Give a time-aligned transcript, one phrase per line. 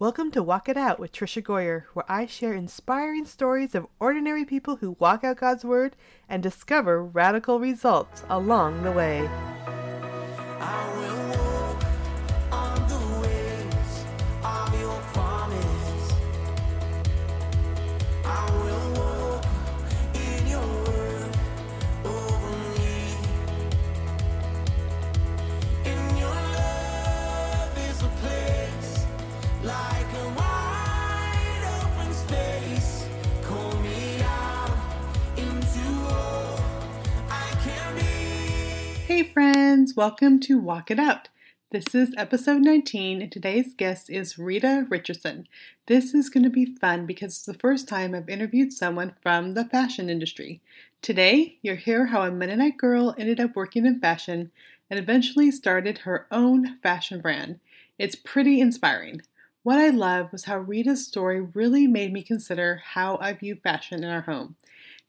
[0.00, 4.44] Welcome to Walk It Out with Tricia Goyer, where I share inspiring stories of ordinary
[4.44, 5.96] people who walk out God's Word
[6.28, 9.28] and discover radical results along the way.
[39.18, 41.28] Hey, friends, welcome to Walk It Out.
[41.72, 45.48] This is episode 19, and today's guest is Rita Richardson.
[45.88, 49.54] This is going to be fun because it's the first time I've interviewed someone from
[49.54, 50.60] the fashion industry.
[51.02, 54.52] Today, you'll hear how a Mennonite girl ended up working in fashion
[54.88, 57.58] and eventually started her own fashion brand.
[57.98, 59.22] It's pretty inspiring.
[59.64, 64.04] What I love was how Rita's story really made me consider how I view fashion
[64.04, 64.54] in our home.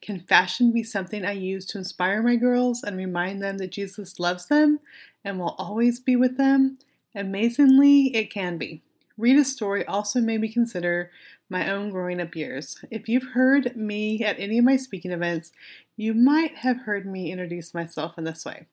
[0.02, 4.18] Can fashion be something I use to inspire my girls and remind them that Jesus
[4.18, 4.80] loves them
[5.24, 6.78] and will always be with them?
[7.14, 8.82] Amazingly, it can be.
[9.18, 11.10] Rita's story also made me consider
[11.50, 12.82] my own growing up years.
[12.90, 15.52] If you've heard me at any of my speaking events,
[15.96, 18.66] you might have heard me introduce myself in this way.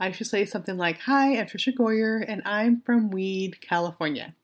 [0.00, 4.34] I should say something like, Hi, I'm Tricia Goyer, and I'm from Weed, California.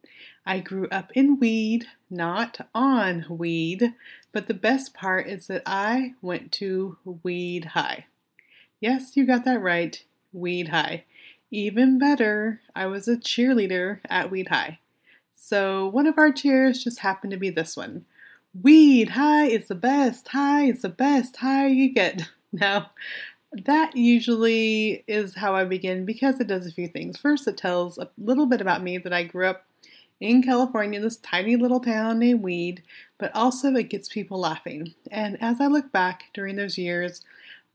[0.49, 3.93] I grew up in weed, not on weed,
[4.33, 8.07] but the best part is that I went to Weed High.
[8.81, 11.05] Yes, you got that right, Weed High.
[11.51, 14.79] Even better, I was a cheerleader at Weed High.
[15.35, 18.07] So one of our cheers just happened to be this one.
[18.59, 22.31] Weed High is the best, high is the best, high you get.
[22.51, 22.93] Now,
[23.53, 27.19] that usually is how I begin because it does a few things.
[27.19, 29.68] First, it tells a little bit about me that I grew up
[30.21, 32.83] in California, this tiny little town named Weed,
[33.19, 34.95] but also it gets people laughing.
[35.11, 37.23] And as I look back during those years,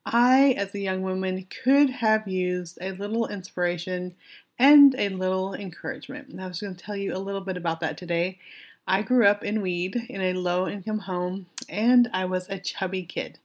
[0.06, 4.16] I, as a young woman, could have used a little inspiration
[4.60, 6.28] and a little encouragement.
[6.30, 8.40] And I was going to tell you a little bit about that today.
[8.86, 13.04] I grew up in Weed in a low income home, and I was a chubby
[13.04, 13.40] kid.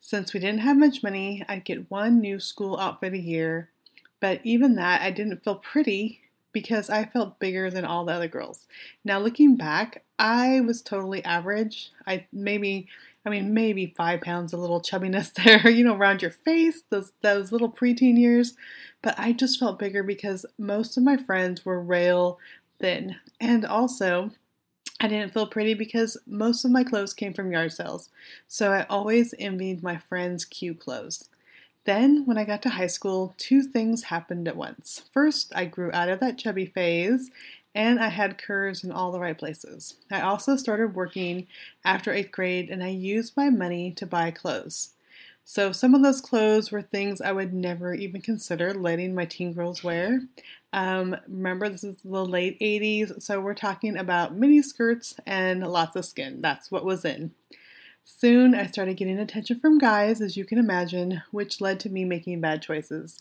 [0.00, 3.70] Since we didn't have much money, I'd get one new school outfit a year,
[4.18, 6.21] but even that, I didn't feel pretty
[6.52, 8.66] because I felt bigger than all the other girls.
[9.04, 11.90] Now looking back, I was totally average.
[12.06, 12.88] I maybe
[13.24, 17.12] I mean maybe five pounds of little chubbiness there, you know, around your face, those
[17.22, 18.54] those little preteen years.
[19.02, 22.38] But I just felt bigger because most of my friends were rail
[22.78, 23.16] thin.
[23.40, 24.30] And also
[25.00, 28.08] I didn't feel pretty because most of my clothes came from yard sales.
[28.46, 31.28] So I always envied my friends' cute clothes.
[31.84, 35.02] Then, when I got to high school, two things happened at once.
[35.12, 37.30] First, I grew out of that chubby phase
[37.74, 39.96] and I had curves in all the right places.
[40.10, 41.48] I also started working
[41.84, 44.90] after eighth grade and I used my money to buy clothes.
[45.44, 49.52] So, some of those clothes were things I would never even consider letting my teen
[49.52, 50.20] girls wear.
[50.72, 55.96] Um, remember, this is the late 80s, so we're talking about mini skirts and lots
[55.96, 56.40] of skin.
[56.40, 57.32] That's what was in.
[58.04, 62.04] Soon, I started getting attention from guys, as you can imagine, which led to me
[62.04, 63.20] making bad choices.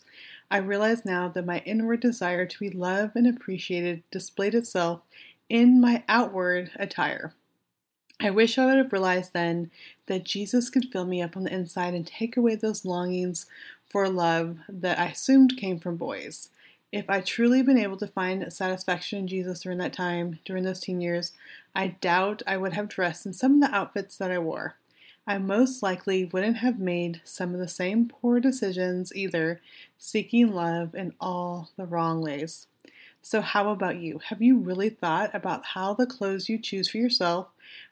[0.49, 5.01] I realize now that my inward desire to be loved and appreciated displayed itself
[5.49, 7.33] in my outward attire.
[8.19, 9.71] I wish I would have realized then
[10.05, 13.45] that Jesus could fill me up on the inside and take away those longings
[13.89, 16.49] for love that I assumed came from boys.
[16.91, 20.81] If I truly been able to find satisfaction in Jesus during that time, during those
[20.81, 21.31] teen years,
[21.73, 24.75] I doubt I would have dressed in some of the outfits that I wore.
[25.25, 29.61] I most likely wouldn't have made some of the same poor decisions either,
[29.97, 32.67] seeking love in all the wrong ways.
[33.21, 34.19] So, how about you?
[34.25, 37.47] Have you really thought about how the clothes you choose for yourself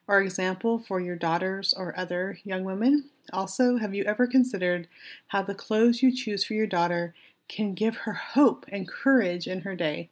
[0.08, 3.04] are example for your daughters or other young women?
[3.32, 4.88] Also, have you ever considered
[5.28, 7.14] how the clothes you choose for your daughter
[7.50, 10.08] can give her hope and courage in her day?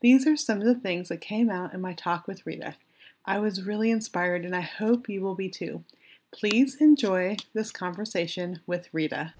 [0.00, 2.76] These are some of the things that came out in my talk with Rita.
[3.24, 5.82] I was really inspired and I hope you will be too.
[6.32, 9.34] Please enjoy this conversation with Rita.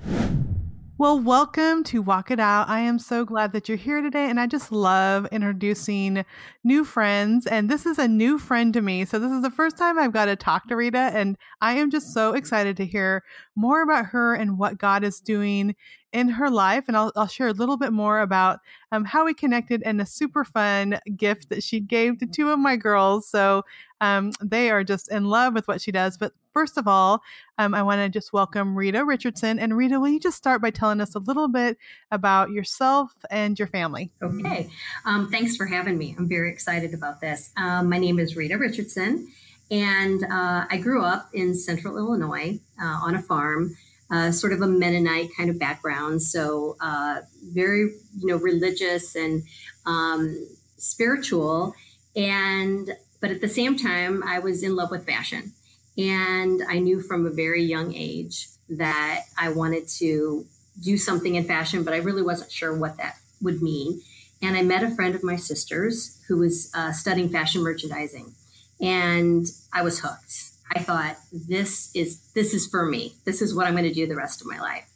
[0.98, 2.70] Well, welcome to Walk It Out.
[2.70, 6.24] I am so glad that you're here today, and I just love introducing
[6.64, 7.46] new friends.
[7.46, 9.04] And this is a new friend to me.
[9.04, 11.90] So, this is the first time I've got to talk to Rita, and I am
[11.90, 15.76] just so excited to hear more about her and what God is doing
[16.14, 16.84] in her life.
[16.88, 18.60] And I'll, I'll share a little bit more about
[18.90, 22.58] um, how we connected and a super fun gift that she gave to two of
[22.58, 23.28] my girls.
[23.28, 23.66] So,
[24.00, 26.16] um, they are just in love with what she does.
[26.16, 27.20] But first of all,
[27.58, 29.58] um, I want to just welcome Rita Richardson.
[29.58, 31.76] And Rita, will you just start by telling us a little bit
[32.10, 34.10] about yourself and your family?
[34.22, 34.70] Okay.
[35.04, 36.14] Um, thanks for having me.
[36.16, 37.50] I'm very excited about this.
[37.58, 39.30] Um, my name is Rita Richardson,
[39.70, 43.76] and uh, I grew up in central Illinois uh, on a farm.
[44.10, 47.22] Uh, sort of a Mennonite kind of background, so uh,
[47.52, 49.42] very you know religious and
[49.84, 51.74] um, spiritual,
[52.14, 55.52] and but at the same time, I was in love with fashion.
[55.98, 60.46] And I knew from a very young age that I wanted to
[60.82, 64.02] do something in fashion, but I really wasn't sure what that would mean.
[64.42, 68.34] And I met a friend of my sister's who was uh, studying fashion merchandising,
[68.80, 70.50] and I was hooked.
[70.74, 73.14] I thought this is this is for me.
[73.24, 74.86] This is what I'm going to do the rest of my life,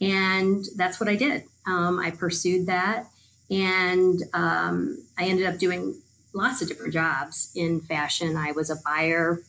[0.00, 1.44] and that's what I did.
[1.66, 3.06] Um, I pursued that,
[3.50, 6.00] and um, I ended up doing
[6.32, 8.36] lots of different jobs in fashion.
[8.36, 9.42] I was a buyer,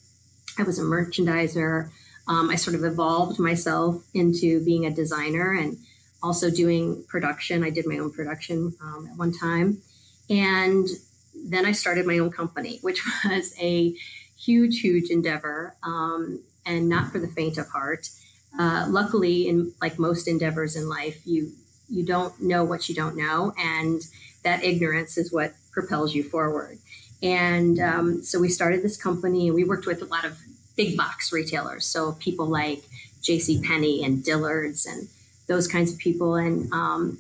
[0.60, 1.90] I was a merchandiser.
[2.28, 5.78] Um, I sort of evolved myself into being a designer and
[6.22, 7.64] also doing production.
[7.64, 9.82] I did my own production um, at one time.
[10.30, 10.88] And
[11.34, 13.96] then I started my own company, which was a
[14.38, 18.10] huge, huge endeavor um, and not for the faint of heart.
[18.58, 21.52] Uh, luckily, in like most endeavors in life, you
[21.88, 24.02] you don't know what you don't know, and
[24.44, 26.78] that ignorance is what propels you forward.
[27.22, 30.38] And um, so we started this company, and we worked with a lot of
[30.80, 32.82] big box retailers, so people like
[33.22, 33.62] J.C.
[33.62, 35.10] Penney and Dillard's and
[35.46, 36.36] those kinds of people.
[36.36, 37.20] And um,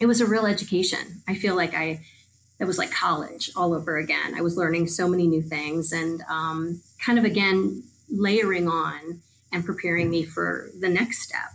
[0.00, 1.22] it was a real education.
[1.28, 2.00] I feel like I
[2.58, 4.34] it was like college all over again.
[4.36, 9.20] I was learning so many new things, and um, kind of again layering on
[9.52, 11.52] and preparing me for the next step.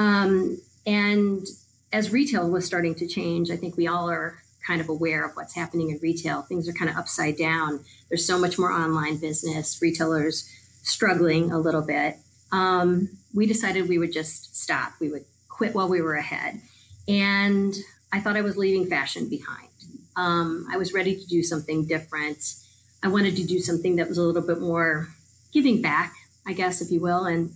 [0.00, 1.46] Um, and
[1.92, 5.36] as retail was starting to change, I think we all are kind of aware of
[5.36, 6.42] what's happening in retail.
[6.42, 7.84] Things are kind of upside down.
[8.08, 10.48] There's so much more online business, retailers
[10.82, 12.16] struggling a little bit.
[12.50, 14.92] Um, we decided we would just stop.
[15.00, 16.60] We would quit while we were ahead.
[17.08, 17.74] And
[18.12, 19.68] I thought I was leaving fashion behind.
[20.16, 22.54] Um, I was ready to do something different.
[23.02, 25.08] I wanted to do something that was a little bit more
[25.52, 26.14] giving back,
[26.46, 27.24] I guess, if you will.
[27.24, 27.52] And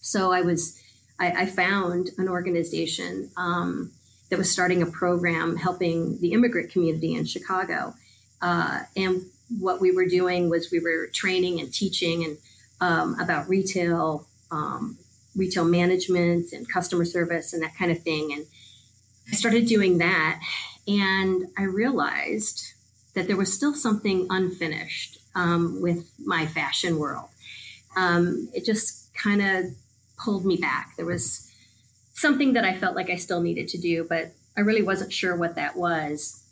[0.00, 0.80] so I was,
[1.18, 3.92] I, I found an organization um,
[4.30, 7.94] that was starting a program helping the immigrant community in Chicago.
[8.42, 9.22] Uh, and
[9.58, 12.36] what we were doing was we were training and teaching and
[12.80, 14.98] um, about retail, um,
[15.34, 18.32] retail management and customer service and that kind of thing.
[18.32, 18.46] And
[19.30, 20.40] I started doing that,
[20.86, 22.62] and I realized
[23.14, 27.28] that there was still something unfinished um, with my fashion world.
[27.96, 29.64] Um, it just kind of
[30.18, 30.96] pulled me back.
[30.96, 31.50] There was
[32.14, 35.36] something that I felt like I still needed to do, but I really wasn't sure
[35.36, 36.42] what that was.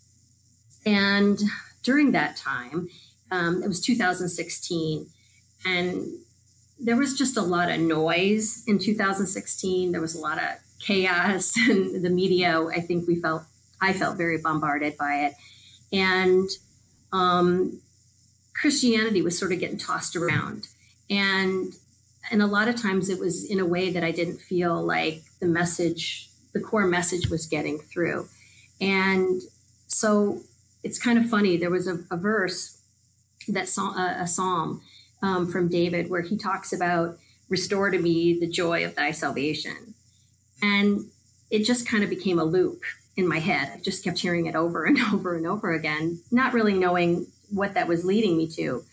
[0.85, 1.41] And
[1.83, 2.89] during that time,
[3.31, 5.07] um, it was 2016,
[5.65, 6.07] and
[6.79, 9.93] there was just a lot of noise in 2016.
[9.93, 10.51] There was a lot of
[10.81, 12.61] chaos, and the media.
[12.63, 13.43] I think we felt
[13.81, 15.35] I felt very bombarded by it,
[15.93, 16.49] and
[17.13, 17.81] um,
[18.55, 20.69] Christianity was sort of getting tossed around,
[21.09, 21.75] and
[22.31, 25.23] and a lot of times it was in a way that I didn't feel like
[25.41, 28.29] the message, the core message was getting through.
[28.81, 29.43] And
[29.89, 30.41] so
[30.83, 31.57] it's kind of funny.
[31.57, 32.81] There was a, a verse
[33.49, 34.81] that a, a psalm
[35.25, 37.17] um, from David where he talks about
[37.49, 39.95] restore to me the joy of thy salvation.
[40.61, 41.07] And
[41.51, 42.83] it just kind of became a loop
[43.17, 43.73] in my head.
[43.75, 47.73] I just kept hearing it over and over and over again, not really knowing what
[47.73, 48.85] that was leading me to.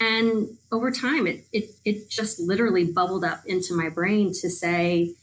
[0.00, 5.14] And over time, it, it, it just literally bubbled up into my brain to say,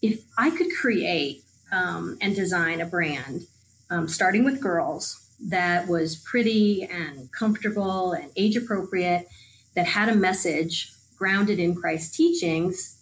[0.00, 3.46] if I could create um, and design a brand,
[3.90, 9.26] um, starting with girls, that was pretty and comfortable and age appropriate,
[9.74, 12.98] that had a message grounded in Christ's teachings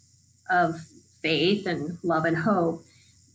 [0.51, 0.81] of
[1.23, 2.85] faith and love and hope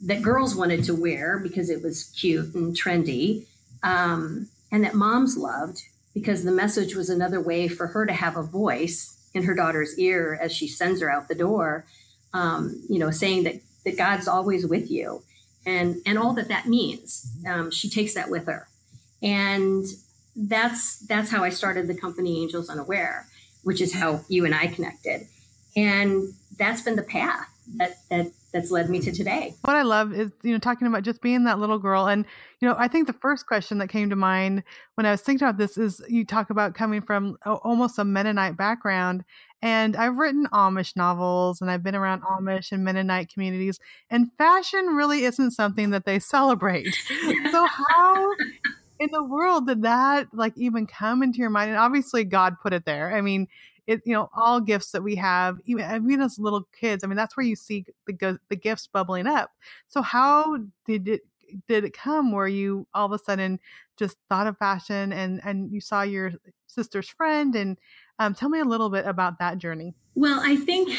[0.01, 3.45] that girls wanted to wear because it was cute and trendy,
[3.83, 5.81] um, and that moms loved
[6.13, 9.97] because the message was another way for her to have a voice in her daughter's
[9.97, 11.85] ear as she sends her out the door,
[12.33, 15.21] um, you know, saying that, that God's always with you
[15.65, 17.31] and, and all that that means.
[17.47, 18.67] Um, she takes that with her.
[19.21, 19.85] And
[20.37, 23.27] that's, that's how I started the company Angels Unaware,
[23.63, 25.27] which is how you and I connected.
[25.75, 29.53] And that's been the path that, that that's led me to today.
[29.61, 32.07] What I love is, you know, talking about just being that little girl.
[32.07, 32.25] And,
[32.59, 34.63] you know, I think the first question that came to mind
[34.95, 38.57] when I was thinking about this is you talk about coming from almost a Mennonite
[38.57, 39.23] background.
[39.61, 43.79] And I've written Amish novels and I've been around Amish and Mennonite communities,
[44.09, 46.93] and fashion really isn't something that they celebrate.
[47.51, 48.31] so, how
[48.99, 51.69] in the world did that like even come into your mind?
[51.69, 53.15] And obviously God put it there.
[53.15, 53.47] I mean,
[53.85, 57.03] it you know all gifts that we have, even even as little kids.
[57.03, 59.51] I mean, that's where you see the the gifts bubbling up.
[59.87, 61.21] So how did it
[61.67, 63.59] did it come where you all of a sudden
[63.97, 66.33] just thought of fashion and and you saw your
[66.67, 67.77] sister's friend and
[68.19, 69.93] um, tell me a little bit about that journey.
[70.15, 70.89] Well, I think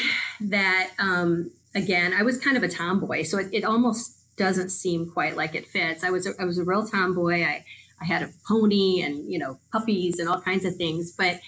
[0.41, 5.11] that um, again, I was kind of a tomboy, so it, it almost doesn't seem
[5.11, 6.03] quite like it fits.
[6.03, 7.43] I was a, I was a real tomboy.
[7.43, 7.65] I
[8.01, 11.39] I had a pony and you know puppies and all kinds of things, but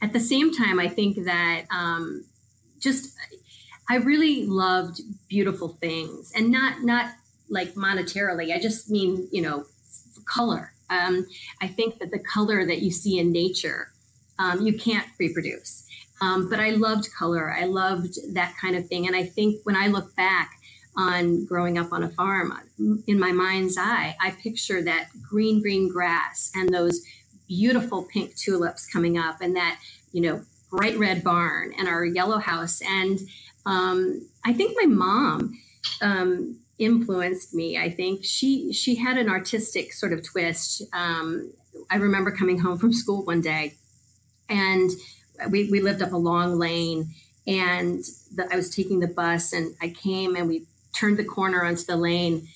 [0.00, 2.24] at the same time, I think that um,
[2.78, 3.16] just
[3.90, 7.12] I really loved beautiful things and not not
[7.48, 8.54] like monetarily.
[8.54, 9.64] I just mean you know
[10.24, 10.72] color.
[10.90, 11.26] Um,
[11.60, 13.92] I think that the color that you see in nature,
[14.38, 15.84] um, you can't reproduce.
[16.20, 17.52] Um, but I loved color.
[17.52, 19.06] I loved that kind of thing.
[19.06, 20.57] And I think when I look back
[20.98, 22.52] on growing up on a farm,
[23.06, 27.00] in my mind's eye, I picture that green, green grass and those
[27.46, 29.78] beautiful pink tulips coming up and that,
[30.12, 32.82] you know, bright red barn and our yellow house.
[32.82, 33.20] And
[33.64, 35.56] um, I think my mom
[36.02, 37.78] um, influenced me.
[37.78, 40.82] I think she she had an artistic sort of twist.
[40.92, 41.52] Um,
[41.90, 43.74] I remember coming home from school one day
[44.48, 44.90] and
[45.50, 47.14] we, we lived up a long lane
[47.46, 51.64] and the, I was taking the bus and I came and we turned the corner
[51.64, 52.48] onto the lane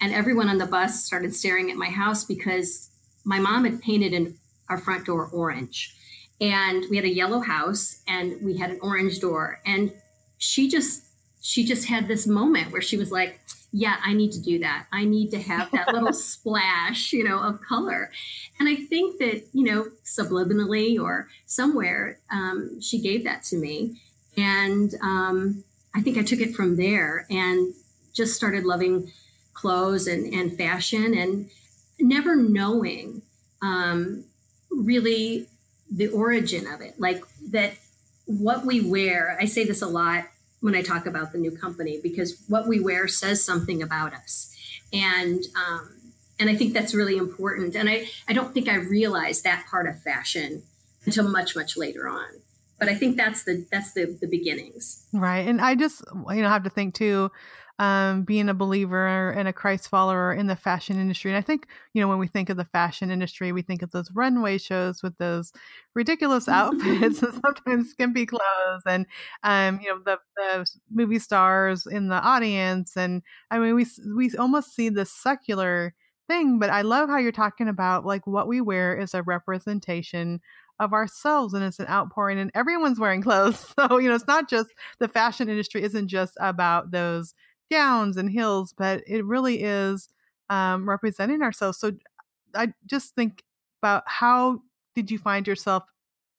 [0.00, 2.90] and everyone on the bus started staring at my house because
[3.24, 4.36] my mom had painted in
[4.68, 5.94] our front door orange
[6.40, 9.92] and we had a yellow house and we had an orange door and
[10.38, 11.04] she just
[11.40, 13.40] she just had this moment where she was like
[13.72, 14.86] yeah, I need to do that.
[14.92, 18.10] I need to have that little splash, you know, of color.
[18.60, 24.02] And I think that, you know, subliminally or somewhere, um, she gave that to me.
[24.36, 27.74] And um, I think I took it from there and
[28.12, 29.12] just started loving
[29.54, 31.50] clothes and, and fashion and
[32.00, 33.22] never knowing
[33.62, 34.24] um,
[34.70, 35.46] really
[35.90, 36.98] the origin of it.
[36.98, 37.74] Like that,
[38.26, 40.24] what we wear, I say this a lot
[40.60, 44.54] when I talk about the new company because what we wear says something about us.
[44.92, 45.90] And um,
[46.42, 47.76] and I think that's really important.
[47.76, 50.64] And I, I don't think I realized that part of fashion
[51.04, 52.26] until much, much later on.
[52.78, 55.06] But I think that's the that's the the beginnings.
[55.12, 55.46] Right.
[55.46, 57.30] And I just you know have to think too,
[57.78, 61.30] um, being a believer and a Christ follower in the fashion industry.
[61.30, 63.90] And I think, you know, when we think of the fashion industry, we think of
[63.90, 65.52] those runway shows with those
[65.94, 69.06] ridiculous outfits and sometimes skimpy clothes and,
[69.42, 72.96] um, you know, the, the movie stars in the audience.
[72.96, 75.94] And I mean, we, we almost see this secular
[76.28, 80.40] thing, but I love how you're talking about like what we wear is a representation
[80.78, 84.48] of ourselves and it's an outpouring and everyone's wearing clothes so you know it's not
[84.48, 87.34] just the fashion industry isn't just about those
[87.72, 90.08] gowns and heels, but it really is
[90.50, 91.78] um, representing ourselves.
[91.78, 91.92] So
[92.54, 93.42] I just think
[93.82, 94.60] about how
[94.94, 95.84] did you find yourself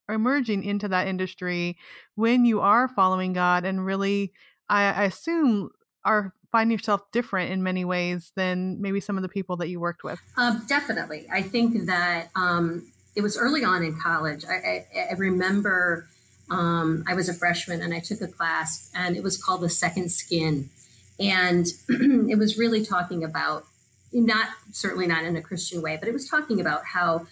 [0.07, 1.77] emerging into that industry
[2.15, 4.31] when you are following God and really,
[4.69, 5.71] I, I assume,
[6.05, 9.79] are finding yourself different in many ways than maybe some of the people that you
[9.79, 10.19] worked with?
[10.37, 11.25] Uh, definitely.
[11.31, 14.43] I think that um, it was early on in college.
[14.45, 16.07] I, I, I remember
[16.49, 19.69] um, I was a freshman and I took a class, and it was called The
[19.69, 20.69] Second Skin.
[21.19, 23.65] And it was really talking about,
[24.11, 27.27] not certainly not in a Christian way, but it was talking about how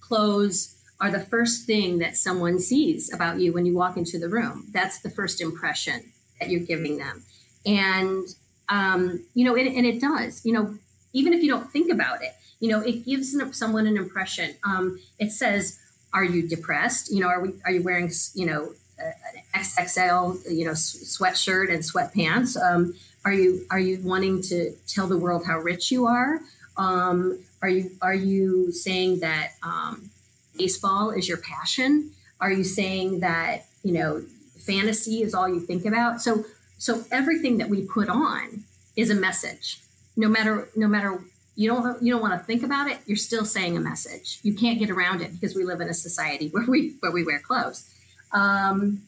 [0.00, 4.28] clothes are the first thing that someone sees about you when you walk into the
[4.28, 4.66] room.
[4.72, 7.22] That's the first impression that you're giving them.
[7.66, 8.26] And,
[8.68, 10.78] um, you know, it, and it does, you know,
[11.12, 14.54] even if you don't think about it, you know, it gives someone an impression.
[14.64, 15.78] Um, it says,
[16.12, 17.12] are you depressed?
[17.12, 19.12] You know, are we, are you wearing, you know, an
[19.54, 22.60] XXL, you know, sweatshirt and sweatpants?
[22.60, 22.94] Um,
[23.24, 26.40] are you are you wanting to tell the world how rich you are?
[26.76, 30.10] Um, are you are you saying that um,
[30.56, 32.12] baseball is your passion?
[32.40, 34.22] Are you saying that you know
[34.58, 36.22] fantasy is all you think about?
[36.22, 36.44] So
[36.78, 39.80] so everything that we put on is a message.
[40.16, 41.20] No matter no matter
[41.56, 44.38] you don't you don't want to think about it, you're still saying a message.
[44.42, 47.24] You can't get around it because we live in a society where we where we
[47.24, 47.90] wear clothes.
[48.32, 49.02] Um,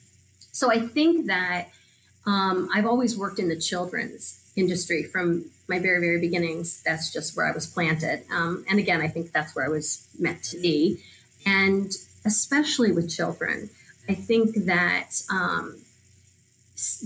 [0.50, 1.68] so I think that
[2.26, 6.82] um, I've always worked in the children's industry from my very, very beginnings.
[6.82, 8.24] That's just where I was planted.
[8.30, 11.02] Um, and again, I think that's where I was meant to be.
[11.46, 11.92] And
[12.24, 13.70] especially with children,
[14.08, 15.76] I think that um,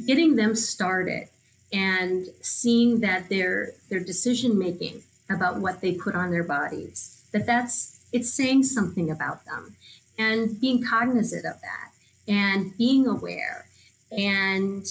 [0.06, 1.28] getting them started
[1.72, 7.46] and seeing that their their decision making about what they put on their bodies that
[7.46, 9.76] that's it's saying something about them.
[10.18, 11.92] And being cognizant of that
[12.28, 13.66] and being aware
[14.12, 14.86] and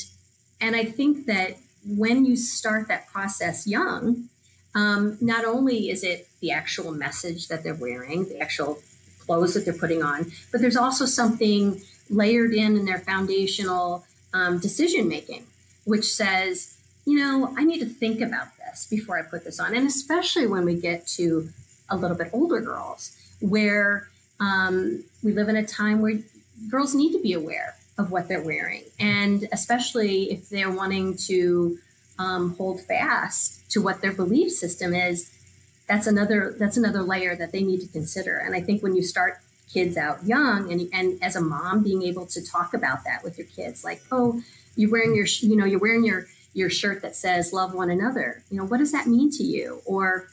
[0.60, 4.30] and I think that when you start that process young,
[4.76, 8.80] um, not only is it the actual message that they're wearing, the actual
[9.20, 14.60] clothes that they're putting on, but there's also something layered in in their foundational um,
[14.60, 15.46] decision making,
[15.86, 16.78] which says,
[17.12, 19.76] you know, I need to think about this before I put this on.
[19.76, 21.50] And especially when we get to
[21.90, 24.08] a little bit older girls, where
[24.40, 26.20] um, we live in a time where
[26.70, 28.84] girls need to be aware of what they're wearing.
[28.98, 31.78] And especially if they're wanting to
[32.18, 35.38] um, hold fast to what their belief system is,
[35.90, 38.38] that's another that's another layer that they need to consider.
[38.38, 39.40] And I think when you start
[39.70, 43.38] kids out young and, and as a mom being able to talk about that with
[43.38, 44.42] your kids like oh
[44.76, 48.44] you're wearing your you know you're wearing your your shirt that says love one another.
[48.50, 49.82] You know what does that mean to you?
[49.86, 50.28] Or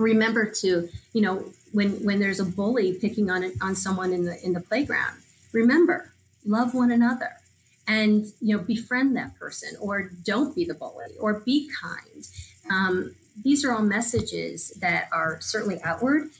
[0.00, 4.44] remember to you know when when there's a bully picking on on someone in the
[4.44, 5.18] in the playground
[5.52, 6.12] remember
[6.46, 7.30] love one another
[7.86, 12.26] and you know befriend that person or don't be the bully or be kind.
[12.70, 16.30] Um, these are all messages that are certainly outward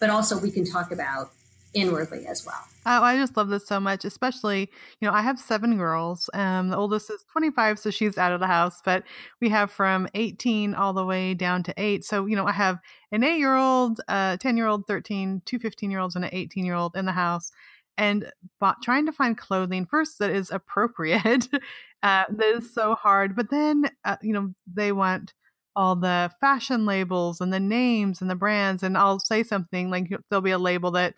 [0.00, 1.30] but also we can talk about
[1.74, 2.64] inwardly as well.
[2.86, 6.28] Oh, I just love this so much, especially, you know, I have seven girls.
[6.34, 9.04] Um, the oldest is 25, so she's out of the house, but
[9.40, 12.04] we have from 18 all the way down to eight.
[12.04, 12.78] So, you know, I have
[13.12, 16.30] an eight year old, a 10 year old, 13, two 15 year olds, and an
[16.32, 17.50] 18 year old in the house.
[17.96, 21.48] And but trying to find clothing first that is appropriate,
[22.02, 23.36] uh, that is so hard.
[23.36, 25.32] But then, uh, you know, they want
[25.76, 28.82] all the fashion labels and the names and the brands.
[28.82, 31.14] And I'll say something like there'll be a label that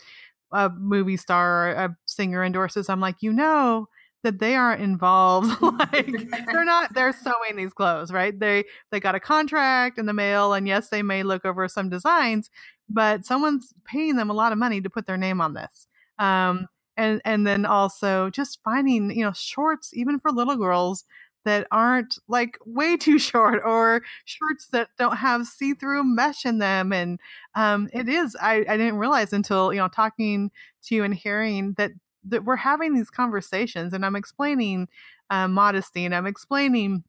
[0.56, 3.88] a movie star or a singer endorses, I'm like, you know
[4.22, 5.60] that they aren't involved.
[5.62, 6.10] like
[6.50, 8.38] they're not they're sewing these clothes, right?
[8.38, 11.88] They they got a contract in the mail and yes, they may look over some
[11.88, 12.50] designs,
[12.88, 15.86] but someone's paying them a lot of money to put their name on this.
[16.18, 21.04] Um and and then also just finding, you know, shorts even for little girls
[21.46, 26.92] that aren't like way too short or shorts that don't have see-through mesh in them
[26.92, 27.18] and
[27.54, 30.50] um, it is I, I didn't realize until you know talking
[30.84, 31.92] to you and hearing that
[32.28, 34.88] that we're having these conversations and i'm explaining
[35.30, 37.04] uh, modesty and i'm explaining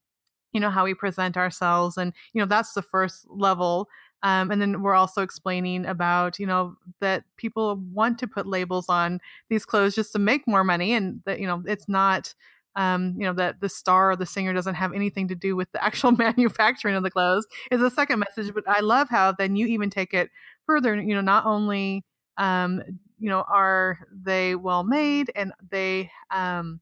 [0.53, 3.89] you know how we present ourselves and you know that's the first level
[4.23, 8.85] um, and then we're also explaining about you know that people want to put labels
[8.89, 12.33] on these clothes just to make more money and that you know it's not
[12.77, 15.69] um, you know, that the star or the singer doesn't have anything to do with
[15.71, 18.53] the actual manufacturing of the clothes is a second message.
[18.53, 20.29] But I love how then you even take it
[20.65, 20.95] further.
[20.95, 22.05] You know, not only,
[22.37, 22.83] um,
[23.17, 26.79] you know, are they well made and they, um,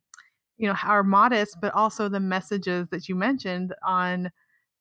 [0.58, 4.32] you know, are modest, but also the messages that you mentioned on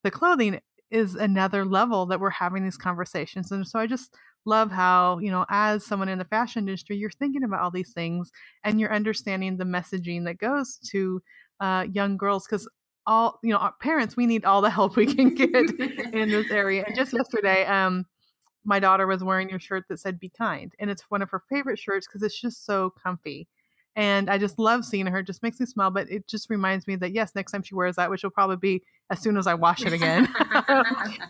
[0.03, 3.53] the clothing is another level that we're having these conversations.
[3.53, 7.11] And so I just love how, you know, as someone in the fashion industry, you're
[7.11, 8.30] thinking about all these things
[8.62, 11.22] and you're understanding the messaging that goes to
[11.61, 12.68] uh, young girls because
[13.07, 15.70] all, you know, our parents, we need all the help we can get
[16.14, 16.85] in this area.
[16.87, 18.07] And just yesterday, um,
[18.64, 21.42] my daughter was wearing your shirt that said be kind and it's one of her
[21.48, 23.46] favorite shirts because it's just so comfy
[23.96, 25.18] and I just love seeing her.
[25.18, 25.90] It just makes me smile.
[25.90, 28.57] But it just reminds me that yes, next time she wears that, which will probably
[28.57, 30.28] be as soon as I wash it again,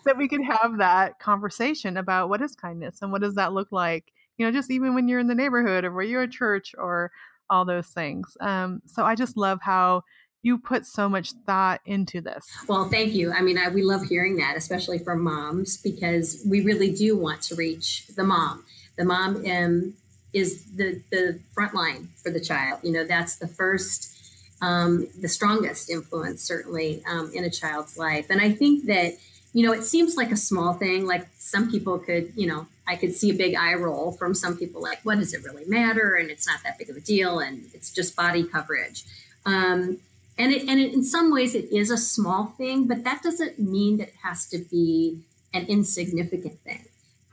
[0.05, 3.69] that we could have that conversation about what is kindness and what does that look
[3.71, 4.13] like.
[4.39, 7.11] You know, just even when you're in the neighborhood or where you're at church or
[7.51, 8.37] all those things.
[8.41, 10.03] Um, so I just love how
[10.43, 12.47] you put so much thought into this.
[12.69, 13.33] Well, thank you.
[13.33, 17.43] I mean, I, we love hearing that, especially from moms, because we really do want
[17.43, 18.65] to reach the mom.
[18.97, 19.95] The mom um,
[20.35, 22.81] is the the front line for the child.
[22.83, 24.15] You know, that's the first,
[24.61, 28.27] um, the strongest influence certainly um, in a child's life.
[28.29, 29.15] And I think that
[29.53, 31.07] you know it seems like a small thing.
[31.07, 34.57] Like some people could, you know, I could see a big eye roll from some
[34.57, 34.83] people.
[34.83, 36.17] Like, what does it really matter?
[36.17, 39.05] And it's not that big of a deal, and it's just body coverage.
[39.47, 39.99] Um,
[40.37, 43.59] and it, and it, in some ways it is a small thing, but that doesn't
[43.61, 45.21] mean that it has to be
[45.53, 46.87] an insignificant thing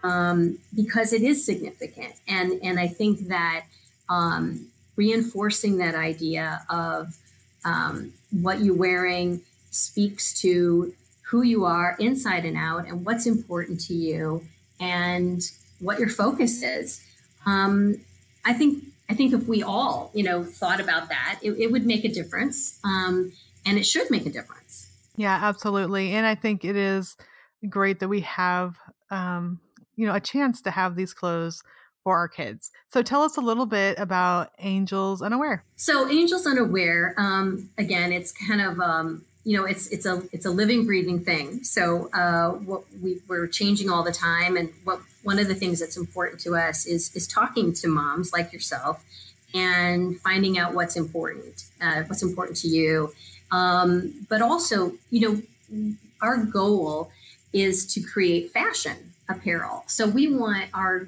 [0.03, 2.13] um, because it is significant.
[2.27, 3.65] And, and I think that
[4.09, 7.15] um, reinforcing that idea of
[7.65, 13.79] um, what you're wearing speaks to who you are inside and out and what's important
[13.79, 14.45] to you
[14.79, 15.41] and
[15.79, 17.01] what your focus is.
[17.45, 18.01] Um,
[18.43, 21.85] I think I think if we all, you know, thought about that, it, it would
[21.85, 23.33] make a difference, um,
[23.65, 24.89] and it should make a difference.
[25.17, 26.13] Yeah, absolutely.
[26.13, 27.17] And I think it is
[27.67, 28.77] great that we have
[29.09, 29.59] um,
[30.01, 31.61] you know a chance to have these clothes
[32.03, 32.71] for our kids.
[32.89, 35.63] So tell us a little bit about Angels Unaware.
[35.75, 40.47] So Angels Unaware, um, again, it's kind of um, you know it's it's a it's
[40.47, 41.63] a living breathing thing.
[41.63, 45.79] So uh, what we we're changing all the time, and what one of the things
[45.79, 49.05] that's important to us is is talking to moms like yourself
[49.53, 53.13] and finding out what's important, uh, what's important to you,
[53.51, 57.11] um, but also you know our goal
[57.53, 59.83] is to create fashion apparel.
[59.87, 61.07] So we want our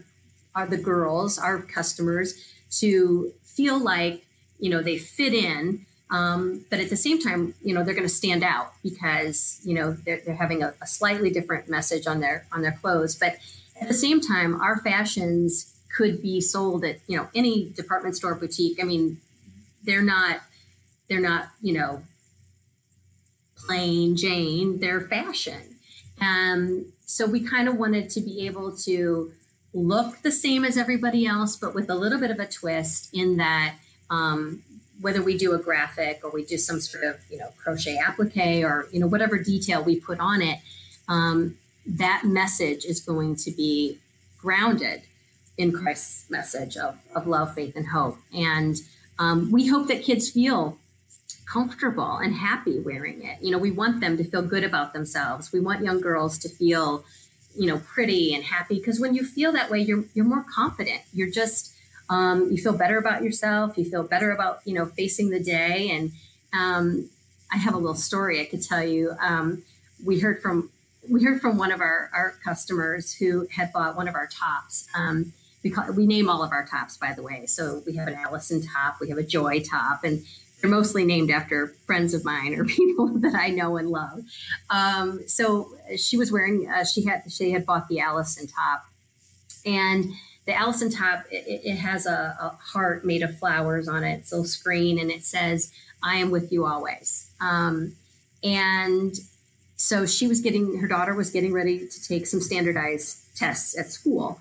[0.56, 2.36] are the girls, our customers,
[2.80, 4.26] to feel like
[4.60, 8.08] you know they fit in, um, but at the same time, you know they're going
[8.08, 12.20] to stand out because you know they're, they're having a, a slightly different message on
[12.20, 13.16] their on their clothes.
[13.16, 13.38] But
[13.82, 18.36] at the same time, our fashions could be sold at you know any department store
[18.36, 18.80] boutique.
[18.82, 19.18] I mean,
[19.84, 20.42] they're not
[21.10, 22.04] they're not you know
[23.56, 24.80] plain Jane.
[24.80, 25.73] They're fashion.
[26.22, 29.32] Um, so we kind of wanted to be able to
[29.74, 33.38] look the same as everybody else, but with a little bit of a twist in
[33.38, 33.76] that
[34.10, 34.64] um,
[35.02, 38.64] whether we do a graphic or we do some sort of you know crochet applique
[38.64, 40.60] or you know whatever detail we put on it,
[41.08, 43.98] um, that message is going to be
[44.40, 45.02] grounded
[45.58, 48.18] in Christ's message of, of love, faith, and hope.
[48.34, 48.78] And
[49.20, 50.78] um, we hope that kids feel
[51.46, 53.38] comfortable and happy wearing it.
[53.42, 55.52] You know, we want them to feel good about themselves.
[55.52, 57.04] We want young girls to feel,
[57.56, 61.02] you know, pretty and happy because when you feel that way, you're you're more confident.
[61.14, 61.74] You're just
[62.10, 63.78] um, you feel better about yourself.
[63.78, 65.90] You feel better about you know facing the day.
[65.92, 66.12] And
[66.54, 67.10] um,
[67.52, 69.14] I have a little story I could tell you.
[69.20, 69.64] Um,
[70.04, 70.70] we heard from
[71.10, 74.88] we heard from one of our, our customers who had bought one of our tops.
[74.96, 77.46] Um, we, call, we name all of our tops, by the way.
[77.46, 80.26] So we have an Allison top, we have a Joy top, and
[80.64, 84.24] they're mostly named after friends of mine or people that I know and love.
[84.70, 88.86] Um, so she was wearing, uh, she had she had bought the Allison top,
[89.66, 90.06] and
[90.46, 94.44] the Allison top it, it has a, a, heart made of flowers on it, so
[94.44, 97.98] screen, and it says, "I am with you always." Um,
[98.42, 99.14] and
[99.76, 103.92] so she was getting her daughter was getting ready to take some standardized tests at
[103.92, 104.40] school.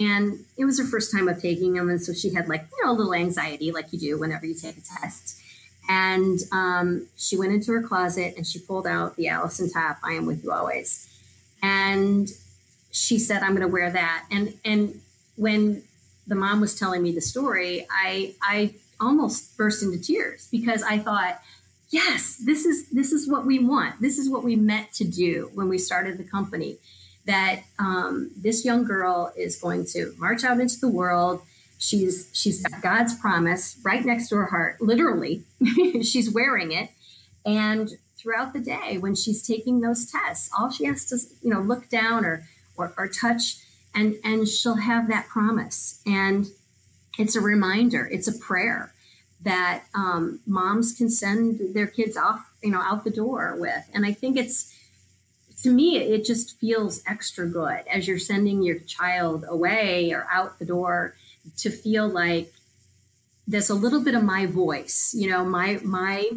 [0.00, 1.88] And it was her first time of taking them.
[1.88, 4.54] And so she had like you know a little anxiety like you do whenever you
[4.54, 5.40] take a test
[5.88, 10.12] and um, she went into her closet and she pulled out the allison top i
[10.12, 11.08] am with you always
[11.62, 12.30] and
[12.90, 15.00] she said i'm going to wear that and and
[15.36, 15.82] when
[16.26, 20.98] the mom was telling me the story i i almost burst into tears because i
[20.98, 21.40] thought
[21.94, 24.00] yes, this is this is what we want.
[24.00, 26.76] This is what we meant to do when we started the company.
[27.26, 31.40] That um, this young girl is going to march out into the world.
[31.84, 35.44] She's she's got God's promise right next to her heart, literally.
[36.02, 36.88] she's wearing it,
[37.44, 41.60] and throughout the day when she's taking those tests, all she has to you know
[41.60, 42.44] look down or
[42.78, 43.58] or, or touch,
[43.94, 46.00] and and she'll have that promise.
[46.06, 46.46] And
[47.18, 48.08] it's a reminder.
[48.10, 48.94] It's a prayer
[49.42, 53.90] that um, moms can send their kids off, you know, out the door with.
[53.92, 54.74] And I think it's,
[55.62, 60.58] to me, it just feels extra good as you're sending your child away or out
[60.58, 61.14] the door
[61.58, 62.52] to feel like
[63.46, 66.30] there's a little bit of my voice, you know, my, my,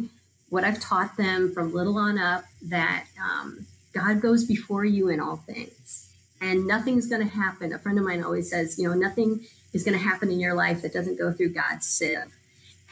[0.50, 5.20] what I've taught them from little on up that um, God goes before you in
[5.20, 7.72] all things and nothing's going to happen.
[7.72, 10.54] A friend of mine always says, you know, nothing is going to happen in your
[10.54, 12.34] life that doesn't go through God's sieve.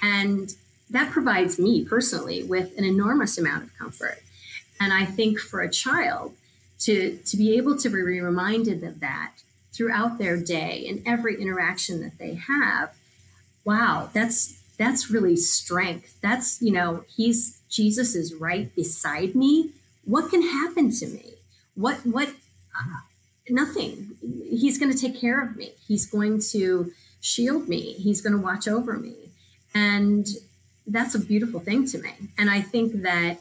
[0.03, 0.55] And
[0.91, 4.23] that provides me personally with an enormous amount of comfort.
[4.81, 6.35] And I think for a child
[6.81, 9.33] to, to be able to be reminded of that
[9.77, 12.95] throughout their day and every interaction that they have,
[13.65, 16.19] wow, that's that's really strength.
[16.21, 19.73] That's, you know, he's Jesus is right beside me.
[20.05, 21.35] What can happen to me?
[21.75, 22.29] What what
[22.79, 23.01] uh,
[23.49, 24.17] nothing.
[24.49, 25.73] He's going to take care of me.
[25.87, 27.93] He's going to shield me.
[27.95, 29.31] He's going to watch over me.
[29.75, 30.27] And
[30.87, 32.13] that's a beautiful thing to me.
[32.39, 33.39] And I think that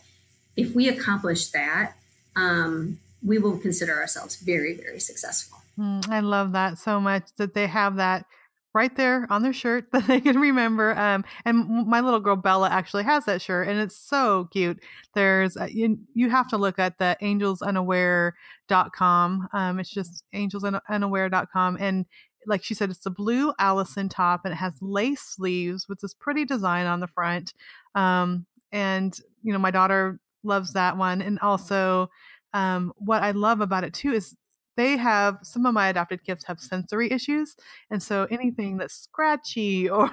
[0.55, 1.93] if we accomplish that,
[2.35, 5.59] um, we will consider ourselves very, very successful.
[5.79, 8.25] Mm, I love that so much that they have that
[8.73, 10.97] right there on their shirt that they can remember.
[10.97, 14.79] Um, and my little girl Bella actually has that shirt, and it's so cute.
[15.13, 19.47] There's uh, you, you have to look at the angelsunaware.com.
[19.53, 22.05] Um, it's just angelsunaware.com, and
[22.47, 26.13] like she said, it's a blue Allison top and it has lace sleeves with this
[26.13, 27.53] pretty design on the front.
[27.95, 31.21] Um, and you know, my daughter loves that one.
[31.21, 32.09] And also,
[32.53, 34.35] um, what I love about it too is
[34.75, 37.55] they have some of my adopted kids have sensory issues
[37.89, 40.09] and so anything that's scratchy or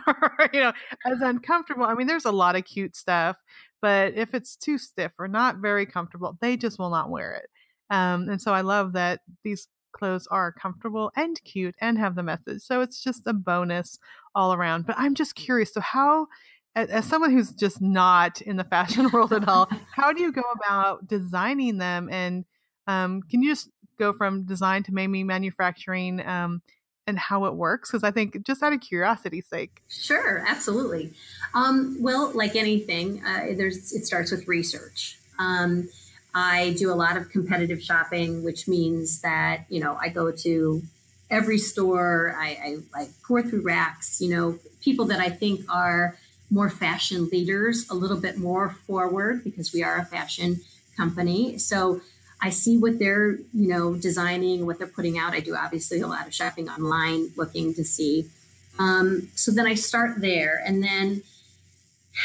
[0.53, 0.73] you know
[1.07, 3.37] as uncomfortable i mean there's a lot of cute stuff
[3.81, 7.49] but if it's too stiff or not very comfortable they just will not wear it
[7.95, 12.23] um, and so i love that these clothes are comfortable and cute and have the
[12.23, 12.63] message.
[12.63, 13.99] So it's just a bonus
[14.35, 14.87] all around.
[14.87, 15.73] But I'm just curious.
[15.73, 16.27] So how
[16.75, 20.43] as someone who's just not in the fashion world at all, how do you go
[20.55, 22.09] about designing them?
[22.11, 22.45] And
[22.87, 23.69] um, can you just
[23.99, 26.63] go from design to maybe manufacturing um,
[27.07, 27.91] and how it works?
[27.91, 29.83] Because I think just out of curiosity's sake.
[29.89, 31.13] Sure, absolutely.
[31.55, 35.19] Um, well, like anything, uh, there's it starts with research.
[35.39, 35.89] Um,
[36.35, 40.83] I do a lot of competitive shopping, which means that, you know, I go to
[41.31, 42.49] every store, I,
[42.95, 46.17] I, I pour through racks, you know, people that I think are
[46.51, 50.61] more fashion leaders, a little bit more forward because we are a fashion
[50.97, 51.59] company.
[51.59, 52.01] So
[52.43, 55.33] I see what they're, you know, designing, what they're putting out.
[55.33, 58.29] I do obviously a lot of shopping online, looking to see.
[58.81, 61.23] Um, so then I start there, and then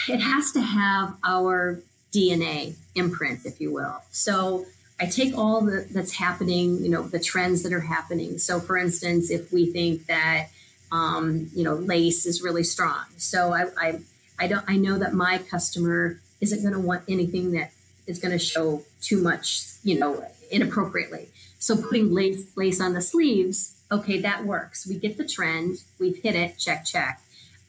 [0.10, 1.80] it has to have our
[2.12, 4.02] DNA imprint, if you will.
[4.10, 4.66] So
[5.00, 8.40] I take all the, that's happening, you know, the trends that are happening.
[8.40, 10.48] So, for instance, if we think that,
[10.92, 14.00] um, you know, lace is really strong, so I, I,
[14.40, 17.72] I don't, I know that my customer isn't going to want anything that
[18.08, 21.30] is going to show too much, you know, inappropriately.
[21.60, 24.88] So, putting lace, lace on the sleeves, okay, that works.
[24.88, 27.22] We get the trend, we've hit it, check, check.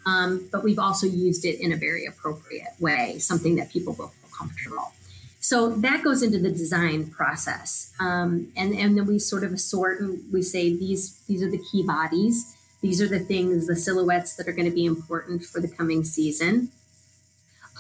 [0.07, 4.09] Um, but we've also used it in a very appropriate way, something that people will
[4.09, 4.93] feel comfortable.
[5.41, 10.01] So that goes into the design process, um, and and then we sort of assort
[10.01, 14.35] and we say these these are the key bodies, these are the things, the silhouettes
[14.35, 16.71] that are going to be important for the coming season.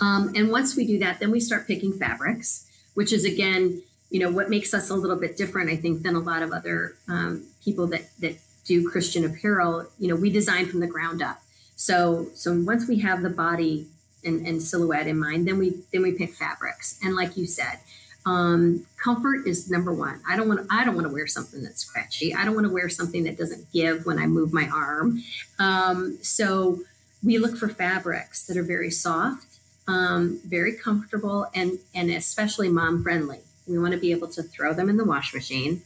[0.00, 4.20] Um, and once we do that, then we start picking fabrics, which is again, you
[4.20, 6.94] know, what makes us a little bit different, I think, than a lot of other
[7.08, 9.86] um, people that that do Christian apparel.
[9.98, 11.42] You know, we design from the ground up.
[11.76, 13.86] So so once we have the body
[14.24, 16.98] and, and silhouette in mind, then we then we pick fabrics.
[17.02, 17.78] And like you said,
[18.26, 20.20] um, comfort is number one.
[20.28, 22.34] I don't want I don't want to wear something that's scratchy.
[22.34, 25.22] I don't want to wear something that doesn't give when I move my arm.
[25.58, 26.80] Um, so
[27.22, 29.47] we look for fabrics that are very soft,
[29.88, 33.40] um, very comfortable, and and especially mom friendly.
[33.66, 35.82] We want to be able to throw them in the wash machine.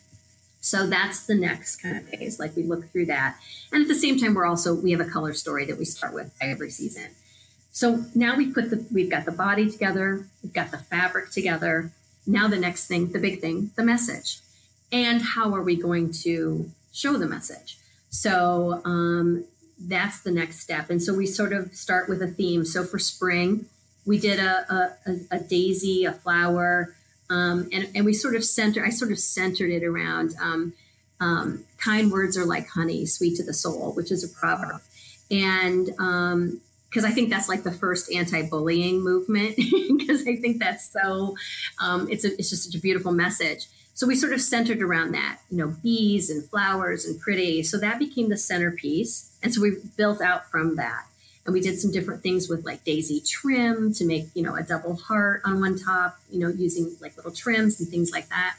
[0.61, 2.39] So that's the next kind of phase.
[2.39, 3.37] Like we look through that,
[3.73, 6.13] and at the same time, we're also we have a color story that we start
[6.13, 7.11] with every season.
[7.71, 11.93] So now we put the we've got the body together, we've got the fabric together.
[12.27, 14.41] Now the next thing, the big thing, the message,
[14.93, 17.79] and how are we going to show the message?
[18.11, 19.45] So um,
[19.81, 20.91] that's the next step.
[20.91, 22.65] And so we sort of start with a theme.
[22.65, 23.67] So for spring,
[24.05, 26.95] we did a, a, a daisy, a flower,
[27.31, 28.85] um, and, and we sort of center.
[28.85, 30.73] I sort of centered it around um,
[31.21, 34.81] um, kind words are like honey, sweet to the soul, which is a proverb.
[35.31, 36.61] And um,
[36.91, 39.57] because I think that's like the first anti-bullying movement
[39.99, 41.37] because I think that's so
[41.81, 43.67] um, it's a, it's just such a beautiful message.
[43.95, 47.63] So we sort of centered around that, you know, bees and flowers and pretty.
[47.63, 51.07] So that became the centerpiece, and so we built out from that.
[51.45, 54.63] And we did some different things with like daisy trim to make you know a
[54.63, 58.57] double heart on one top, you know, using like little trims and things like that.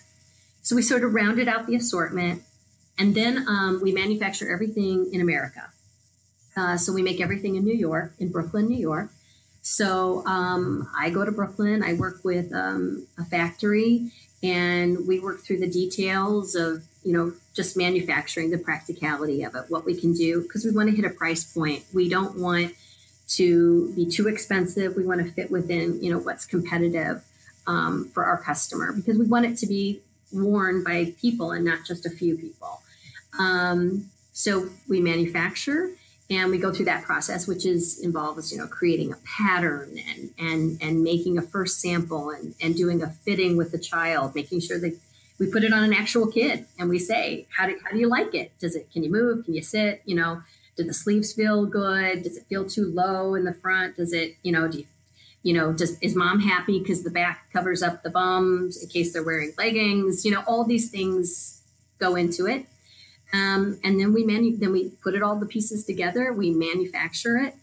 [0.61, 2.43] So we sort of rounded out the assortment,
[2.97, 5.69] and then um, we manufacture everything in America.
[6.55, 9.09] Uh, so we make everything in New York, in Brooklyn, New York.
[9.61, 11.83] So um, I go to Brooklyn.
[11.83, 14.11] I work with um, a factory,
[14.43, 19.65] and we work through the details of you know just manufacturing, the practicality of it,
[19.69, 21.83] what we can do, because we want to hit a price point.
[21.93, 22.73] We don't want
[23.29, 24.95] to be too expensive.
[24.95, 27.23] We want to fit within you know what's competitive
[27.65, 30.01] um, for our customer because we want it to be
[30.31, 32.81] worn by people and not just a few people.
[33.39, 35.91] Um, so we manufacture
[36.29, 40.29] and we go through that process which is involves you know creating a pattern and
[40.39, 44.59] and and making a first sample and and doing a fitting with the child making
[44.59, 44.97] sure that
[45.39, 48.07] we put it on an actual kid and we say how do, how do you
[48.07, 48.51] like it?
[48.59, 49.45] Does it can you move?
[49.45, 50.01] Can you sit?
[50.05, 50.41] You know
[50.75, 52.23] do the sleeves feel good?
[52.23, 53.97] Does it feel too low in the front?
[53.97, 54.85] Does it you know do you
[55.41, 59.13] you know does is mom happy because the back covers up the bums in case
[59.13, 60.23] they're wearing leggings?
[60.23, 61.61] You know all these things
[61.99, 62.65] go into it
[63.33, 66.31] um, and then we manu- then we put it all the pieces together.
[66.31, 67.55] We manufacture it,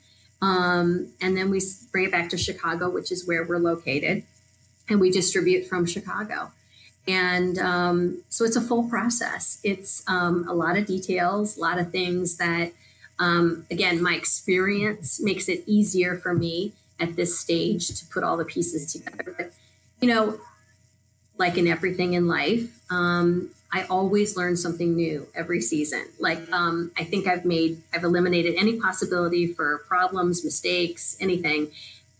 [0.43, 1.61] um, and then we
[1.93, 4.25] bring it back to Chicago, which is where we're located,
[4.89, 6.53] and we distribute from Chicago.
[7.09, 9.59] And um, so it's a full process.
[9.65, 12.73] It's um, a lot of details, a lot of things that,
[13.19, 18.37] um, again, my experience makes it easier for me at this stage to put all
[18.37, 19.35] the pieces together.
[19.37, 19.53] But,
[20.01, 20.41] you know,
[21.39, 26.07] like in everything in life, um, I always learn something new every season.
[26.19, 31.71] Like um, I think I've made, I've eliminated any possibility for problems, mistakes, anything,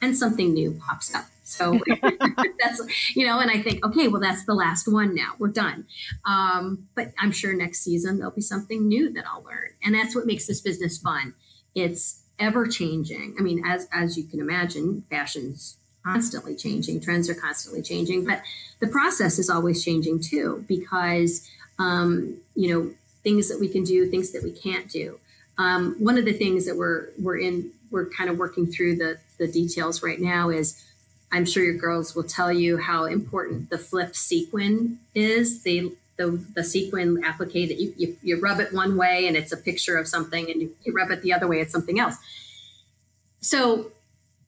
[0.01, 1.27] and something new pops up.
[1.43, 1.81] So
[2.63, 5.33] that's you know, and I think, okay, well, that's the last one now.
[5.39, 5.87] We're done.
[6.25, 10.15] Um, but I'm sure next season there'll be something new that I'll learn, and that's
[10.15, 11.35] what makes this business fun.
[11.75, 13.35] It's ever changing.
[13.39, 18.43] I mean, as as you can imagine, fashion's constantly changing, trends are constantly changing, but
[18.81, 24.09] the process is always changing too because um, you know things that we can do,
[24.11, 25.19] things that we can't do.
[25.59, 29.19] Um, one of the things that we're we're in we're kind of working through the
[29.39, 30.85] the details right now is
[31.33, 35.63] I'm sure your girls will tell you how important the flip sequin is.
[35.63, 39.57] They the, the sequin applique you, you, you rub it one way and it's a
[39.57, 42.17] picture of something and you, you rub it the other way it's something else
[43.41, 43.91] so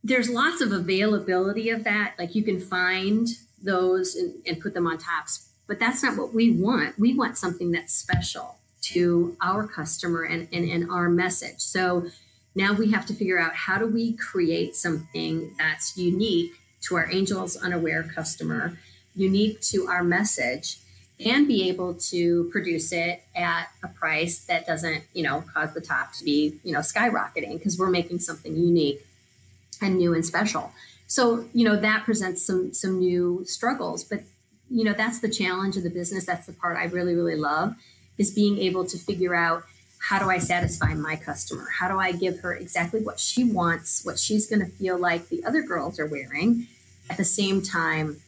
[0.05, 2.15] there's lots of availability of that.
[2.19, 3.29] Like you can find
[3.63, 6.99] those and, and put them on tops but that's not what we want.
[6.99, 11.61] We want something that's special to our customer and, and, and our message.
[11.61, 12.09] So
[12.55, 17.11] now we have to figure out how do we create something that's unique to our
[17.11, 18.77] angels unaware customer
[19.15, 20.79] unique to our message
[21.25, 25.81] and be able to produce it at a price that doesn't, you know, cause the
[25.81, 29.07] top to be, you know, skyrocketing because we're making something unique
[29.83, 30.73] and new and special.
[31.07, 34.21] So, you know, that presents some some new struggles, but
[34.71, 36.25] you know, that's the challenge of the business.
[36.25, 37.75] That's the part I really really love
[38.19, 39.65] is being able to figure out
[39.99, 41.69] how do I satisfy my customer?
[41.79, 45.29] How do I give her exactly what she wants, what she's going to feel like
[45.29, 46.67] the other girls are wearing
[47.09, 48.21] at the same time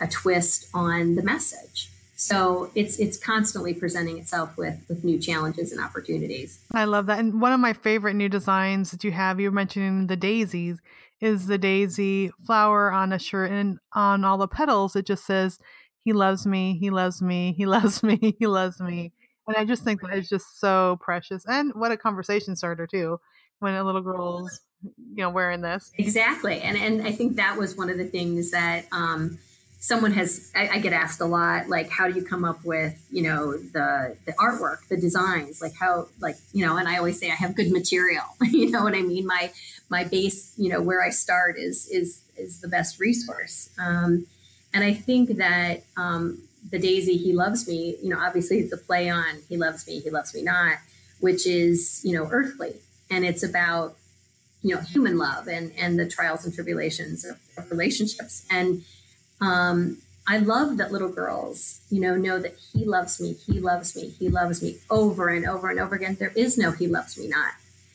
[0.00, 1.90] a twist on the message.
[2.16, 6.60] So it's it's constantly presenting itself with with new challenges and opportunities.
[6.72, 7.18] I love that.
[7.18, 10.78] And one of my favorite new designs that you have, you were mentioning the daisies,
[11.20, 15.58] is the daisy flower on a shirt and on all the petals it just says
[16.04, 19.12] he loves me, he loves me, he loves me, he loves me.
[19.46, 21.44] And I just think that is just so precious.
[21.46, 23.18] And what a conversation starter too,
[23.58, 25.90] when a little girl's you know wearing this.
[25.98, 26.60] Exactly.
[26.60, 29.38] And and I think that was one of the things that um
[29.84, 32.96] someone has I, I, get asked a lot like how do you come up with
[33.10, 35.60] you know the the artwork the designs?
[35.60, 38.82] Like how like you know and i always say i have good material you know
[38.82, 39.26] what i mean?
[39.26, 39.52] My
[39.90, 43.70] my base you know where i start is is is the best resource.
[43.78, 44.26] Um,
[44.72, 48.78] and i think that um, the daisy he loves me you know obviously it's a
[48.78, 50.78] play on he loves me he loves me not
[51.24, 52.74] which is you know earthly.
[53.10, 53.96] And it's about
[54.62, 58.44] you know human love and and the trials and tribulations of, of relationships.
[58.50, 58.84] And
[59.40, 63.94] um, I love that little girls, you know, know that he loves me, he loves
[63.94, 66.16] me, he loves me over and over and over again.
[66.18, 67.52] There is no he loves me not,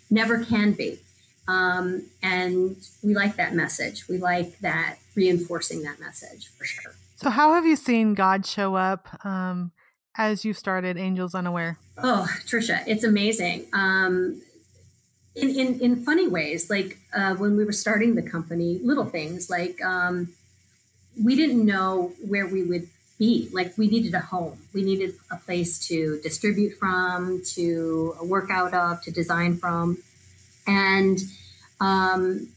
[0.10, 1.00] never can be.
[1.48, 4.08] Um, and we like that message.
[4.08, 6.94] We like that reinforcing that message for sure.
[7.16, 9.72] So, how have you seen God show up um,
[10.16, 11.80] as you started Angels Unaware?
[11.98, 13.66] Oh, Tricia, it's amazing.
[13.74, 14.42] Um,
[15.36, 19.50] in, in, in funny ways, like uh, when we were starting the company, little things
[19.50, 20.30] like, um,
[21.24, 23.50] we didn't know where we would be.
[23.52, 28.74] Like we needed a home, we needed a place to distribute from, to work out
[28.74, 29.98] of, to design from.
[30.66, 31.20] And
[31.82, 32.48] um,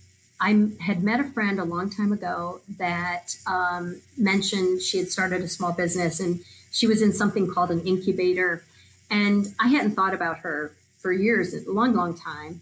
[0.40, 5.40] I had met a friend a long time ago that um, mentioned she had started
[5.42, 8.64] a small business and she was in something called an incubator.
[9.11, 12.61] And I hadn't thought about her for years, a long, long time.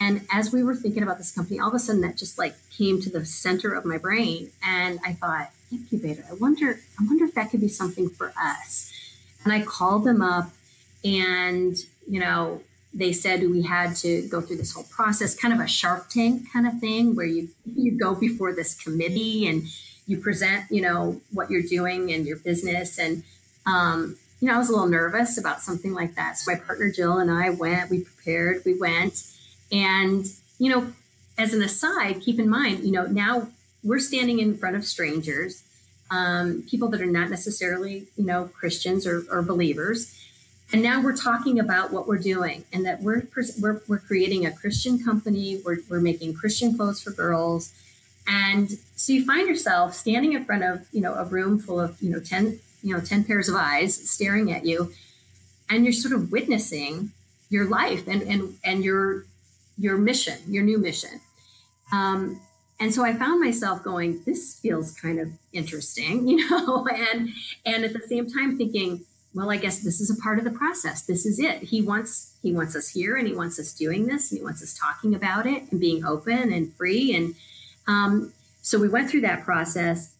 [0.00, 2.54] And as we were thinking about this company, all of a sudden that just like
[2.70, 4.50] came to the center of my brain.
[4.62, 8.92] And I thought, incubator, I wonder, I wonder if that could be something for us.
[9.44, 10.50] And I called them up
[11.04, 11.76] and,
[12.08, 12.62] you know,
[12.94, 16.50] they said we had to go through this whole process, kind of a shark tank
[16.52, 19.64] kind of thing where you you go before this committee and
[20.06, 22.98] you present, you know, what you're doing and your business.
[22.98, 23.22] And
[23.66, 26.38] um, you know, I was a little nervous about something like that.
[26.38, 29.22] So my partner Jill and I went, we prepared, we went
[29.70, 30.26] and,
[30.58, 30.92] you know,
[31.36, 33.48] as an aside, keep in mind, you know, now
[33.84, 35.62] we're standing in front of strangers,
[36.10, 40.14] um, people that are not necessarily, you know, Christians or, or believers.
[40.72, 43.26] And now we're talking about what we're doing and that we're,
[43.60, 45.62] we're, we're creating a Christian company.
[45.64, 47.72] We're, we're making Christian clothes for girls.
[48.26, 52.00] And so you find yourself standing in front of, you know, a room full of,
[52.02, 54.92] you know, 10, you know, 10 pairs of eyes staring at you.
[55.70, 57.12] And you're sort of witnessing
[57.48, 59.24] your life and, and, and your
[59.78, 61.20] your mission, your new mission.
[61.92, 62.40] Um,
[62.80, 67.30] and so I found myself going, this feels kind of interesting, you know, and
[67.64, 70.50] and at the same time thinking, well, I guess this is a part of the
[70.50, 71.02] process.
[71.02, 71.62] This is it.
[71.62, 74.62] He wants he wants us here, and he wants us doing this, and he wants
[74.62, 77.14] us talking about it and being open and free.
[77.14, 77.34] And
[77.86, 80.14] um, so we went through that process,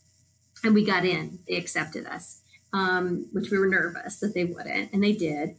[0.65, 1.39] and we got in.
[1.49, 2.41] They accepted us,
[2.73, 5.57] um, which we were nervous that they wouldn't, and they did.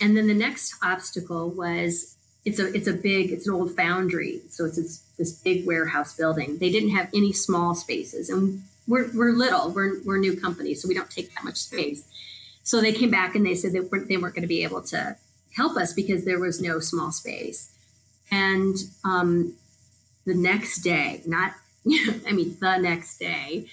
[0.00, 4.40] And then the next obstacle was it's a it's a big it's an old foundry
[4.48, 6.58] so it's this, this big warehouse building.
[6.58, 10.74] They didn't have any small spaces and we're, we're little we're, we're a new company
[10.74, 12.04] so we don't take that much space.
[12.62, 15.16] So they came back and they said that they weren't going to be able to
[15.56, 17.72] help us because there was no small space.
[18.30, 19.54] And um,
[20.24, 21.54] the next day not
[22.26, 23.66] i mean the next day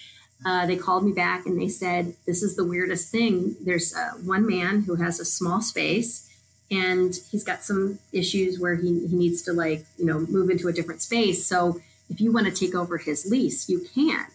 [0.45, 3.55] uh, they called me back and they said this is the weirdest thing.
[3.59, 6.29] There's uh, one man who has a small space
[6.69, 10.67] and he's got some issues where he, he needs to like you know move into
[10.67, 14.25] a different space so if you want to take over his lease, you can.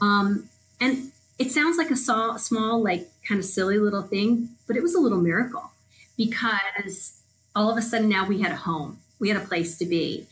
[0.00, 0.48] Um,
[0.80, 4.94] and it sounds like a small, like kind of silly little thing, but it was
[4.94, 5.70] a little miracle
[6.16, 7.20] because
[7.54, 10.26] all of a sudden now we had a home, we had a place to be.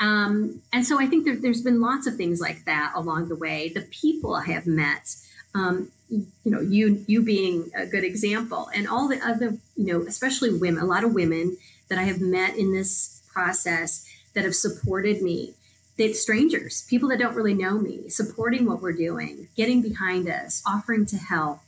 [0.00, 3.36] Um, and so I think there, has been lots of things like that along the
[3.36, 3.68] way.
[3.68, 5.14] The people I have met,
[5.54, 10.02] um, you know, you you being a good example, and all the other, you know,
[10.06, 11.56] especially women, a lot of women
[11.88, 15.54] that I have met in this process that have supported me.
[15.98, 20.62] That strangers, people that don't really know me, supporting what we're doing, getting behind us,
[20.66, 21.60] offering to help,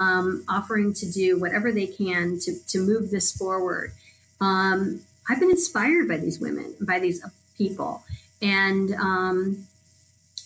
[0.00, 3.92] um, offering to do whatever they can to, to move this forward.
[4.40, 7.22] Um, I've been inspired by these women, by these
[7.58, 8.04] people.
[8.40, 9.66] And um,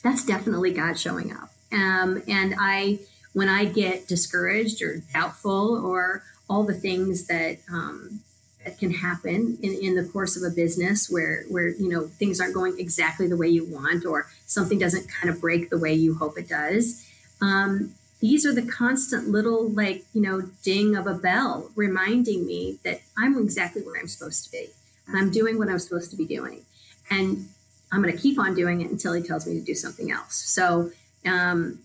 [0.02, 1.50] that's definitely God showing up.
[1.72, 2.98] Um, and I,
[3.38, 8.20] when I get discouraged or doubtful or all the things that um,
[8.64, 12.40] that can happen in, in the course of a business where where you know things
[12.40, 15.94] aren't going exactly the way you want or something doesn't kind of break the way
[15.94, 17.06] you hope it does
[17.40, 22.78] um, these are the constant little like you know ding of a bell reminding me
[22.82, 24.66] that i'm exactly where i'm supposed to be
[25.14, 26.64] i'm doing what i'm supposed to be doing
[27.10, 27.48] and
[27.90, 30.34] I'm going to keep on doing it until he tells me to do something else.
[30.34, 30.90] So
[31.24, 31.78] um,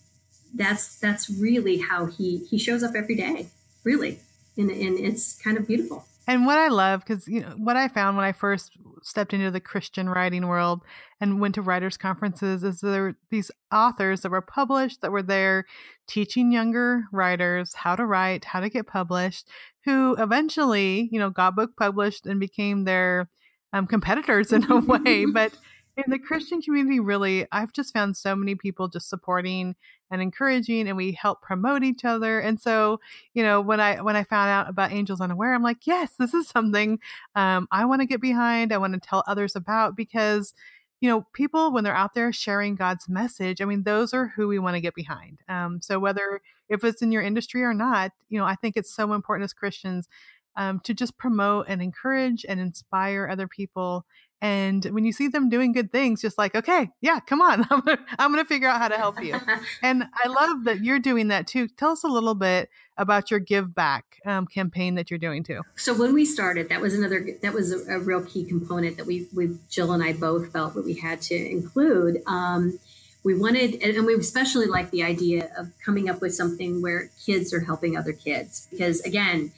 [0.54, 3.48] that's that's really how he he shows up every day,
[3.84, 4.20] really,
[4.58, 6.06] and and it's kind of beautiful.
[6.26, 9.52] And what I love, because you know what I found when I first stepped into
[9.52, 10.82] the Christian writing world
[11.20, 15.24] and went to writers' conferences, is there were these authors that were published that were
[15.24, 15.66] there
[16.08, 19.48] teaching younger writers how to write, how to get published,
[19.84, 23.30] who eventually, you know, got book published and became their
[23.74, 25.26] um, competitors in a way.
[25.34, 25.54] but
[25.98, 29.76] in the Christian community, really, I've just found so many people just supporting
[30.10, 32.40] and encouraging, and we help promote each other.
[32.40, 33.00] And so,
[33.34, 36.34] you know, when I when I found out about Angels Unaware, I'm like, yes, this
[36.34, 37.00] is something
[37.36, 38.74] um, I want to get behind.
[38.74, 40.54] I want to tell others about because
[41.02, 44.48] you know, people when they're out there sharing God's message, I mean, those are who
[44.48, 45.40] we want to get behind.
[45.50, 46.40] Um, so whether
[46.70, 49.52] if it's in your industry or not, you know, I think it's so important as
[49.52, 50.08] Christians
[50.56, 54.06] um, to just promote and encourage and inspire other people.
[54.44, 57.80] And when you see them doing good things, just like, okay, yeah, come on, I'm
[57.80, 59.40] gonna, I'm gonna figure out how to help you.
[59.82, 61.70] and I love that you're doing that too.
[61.70, 65.62] Tell us a little bit about your Give Back um, campaign that you're doing too.
[65.78, 69.06] So when we started, that was another that was a, a, real key component that
[69.06, 72.22] we, we Jill and I both felt that we had to include.
[72.28, 72.78] Um,
[73.24, 77.54] we wanted, and we especially like the idea of coming up with something where kids
[77.54, 79.54] are helping other kids because again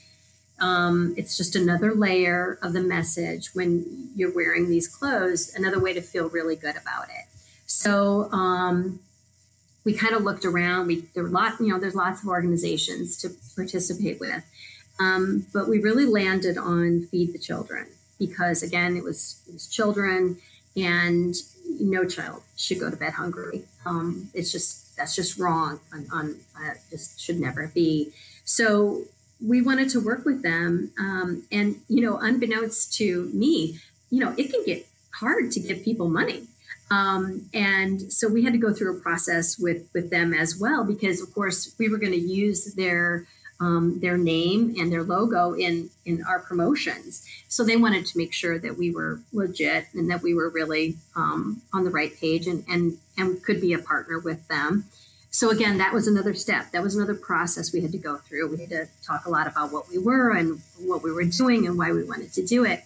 [0.59, 5.93] um, it's just another layer of the message when you're wearing these clothes, another way
[5.93, 7.25] to feel really good about it.
[7.65, 8.99] So um,
[9.83, 10.87] we kind of looked around.
[10.87, 14.43] We there were lot, you know, there's lots of organizations to participate with,
[14.99, 17.87] um, but we really landed on Feed the Children
[18.17, 20.37] because again, it was it was children,
[20.75, 21.35] and
[21.79, 23.63] no child should go to bed hungry.
[23.85, 25.79] Um, it's just that's just wrong.
[25.93, 28.11] On, on uh, just should never be.
[28.45, 29.03] So
[29.41, 30.91] we wanted to work with them.
[30.99, 33.79] Um, and, you know, unbeknownst to me,
[34.09, 36.43] you know, it can get hard to give people money.
[36.91, 40.83] Um, and so we had to go through a process with with them as well
[40.83, 43.25] because, of course, we were going to use their
[43.59, 47.25] um, their name and their logo in in our promotions.
[47.47, 50.97] So they wanted to make sure that we were legit and that we were really
[51.15, 54.85] um, on the right page and and and could be a partner with them.
[55.35, 56.71] So again, that was another step.
[56.71, 58.47] That was another process we had to go through.
[58.51, 61.67] We had to talk a lot about what we were and what we were doing
[61.67, 62.85] and why we wanted to do it.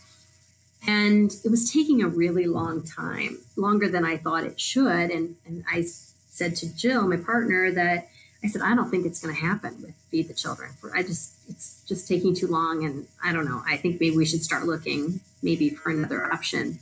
[0.88, 5.12] And it was taking a really long time, longer than I thought it should.
[5.12, 8.10] And, and I said to Jill, my partner, that
[8.44, 10.72] I said, I don't think it's going to happen with Feed the Children.
[10.82, 12.84] For I just, it's just taking too long.
[12.84, 13.62] And I don't know.
[13.68, 16.80] I think maybe we should start looking maybe for another option.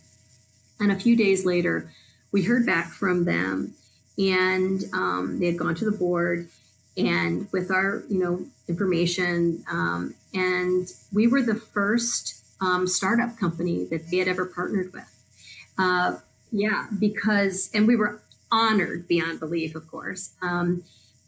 [0.80, 1.91] And a few days later,
[2.32, 3.74] we heard back from them
[4.18, 6.47] and um, they had gone to the board
[6.97, 13.86] and with our you know information um, and we were the first um, startup company
[13.86, 15.13] that they had ever partnered with.
[15.78, 16.18] Uh,
[16.51, 20.84] yeah because and we were honored beyond belief of course um,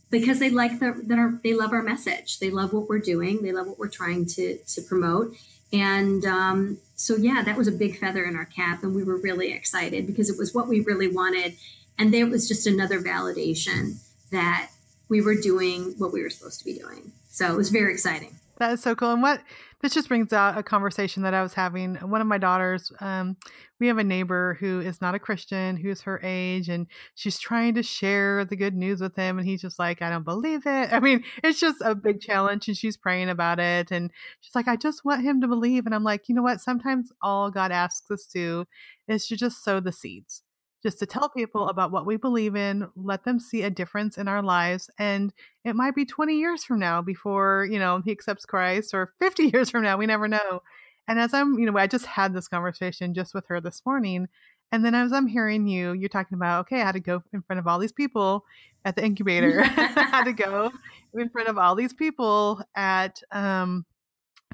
[0.10, 2.40] because they like the, that they love our message.
[2.40, 3.44] They love what we're doing.
[3.44, 5.36] They love what we're trying to to promote.
[5.72, 9.18] And um, so yeah that was a big feather in our cap and we were
[9.18, 11.56] really excited because it was what we really wanted
[12.00, 13.98] and there was just another validation
[14.32, 14.70] that
[15.10, 17.12] we were doing what we were supposed to be doing.
[17.30, 18.36] So it was very exciting.
[18.58, 19.12] That is so cool.
[19.12, 19.42] And what
[19.82, 21.96] this just brings out a conversation that I was having.
[21.96, 23.38] One of my daughters, um,
[23.80, 27.76] we have a neighbor who is not a Christian, who's her age, and she's trying
[27.76, 29.40] to share the good news with him.
[29.40, 30.90] And he's just like, I don't believe it.
[30.92, 32.68] I mean, it's just a big challenge.
[32.68, 33.92] And she's praying about it.
[33.92, 35.86] And she's like, I just want him to believe.
[35.86, 36.60] And I'm like, you know what?
[36.60, 38.66] Sometimes all God asks us to
[39.08, 40.44] is to just sow the seeds
[40.82, 44.28] just to tell people about what we believe in, let them see a difference in
[44.28, 44.90] our lives.
[44.98, 45.34] And
[45.66, 49.44] it might be 20 years from now before, you know, he accepts Christ or 50
[49.54, 49.98] years from now.
[49.98, 50.62] We never know.
[51.08, 54.28] And as I'm, you know, I just had this conversation just with her this morning.
[54.72, 57.42] And then as I'm hearing you, you're talking about, okay, I had to go in
[57.42, 58.46] front of all these people
[58.86, 59.62] at the incubator.
[59.64, 60.72] I had to go
[61.14, 63.86] in front of all these people at um,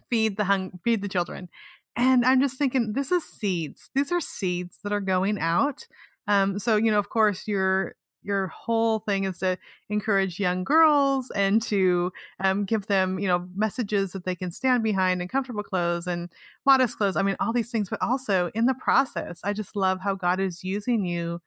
[0.09, 1.49] feed the hung feed the children.
[1.97, 3.89] And I'm just thinking, this is seeds.
[3.95, 5.87] These are seeds that are going out.
[6.27, 7.95] Um, so you know, of course, your
[8.25, 9.57] your whole thing is to
[9.89, 12.11] encourage young girls and to
[12.43, 16.29] um, give them, you know, messages that they can stand behind and comfortable clothes and
[16.65, 17.15] modest clothes.
[17.15, 20.39] I mean, all these things, but also in the process, I just love how God
[20.39, 21.39] is using you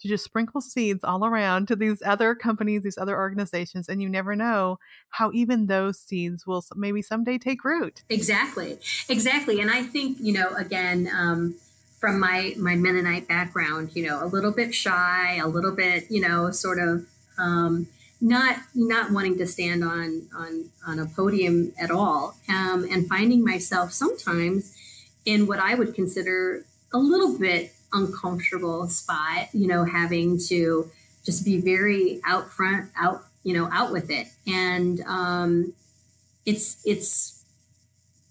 [0.00, 4.08] to just sprinkle seeds all around to these other companies, these other organizations, and you
[4.08, 4.78] never know
[5.10, 8.02] how even those seeds will maybe someday take root.
[8.08, 8.78] Exactly,
[9.08, 9.60] exactly.
[9.60, 11.54] And I think you know, again, um,
[12.04, 16.20] from my my Mennonite background, you know, a little bit shy, a little bit, you
[16.20, 17.06] know, sort of.
[17.38, 17.88] Um,
[18.20, 23.44] not not wanting to stand on on on a podium at all um, and finding
[23.44, 24.74] myself sometimes
[25.26, 30.90] in what i would consider a little bit uncomfortable spot, you know, having to
[31.24, 34.28] just be very out front, out, you know, out with it.
[34.46, 35.72] And um,
[36.44, 37.44] it's, it's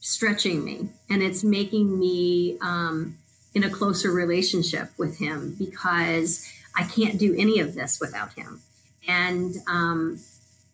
[0.02, 3.18] stretching me and it's making me um,
[3.54, 8.62] in a closer relationship with him because I can't do any of this without him.
[9.08, 10.20] And um,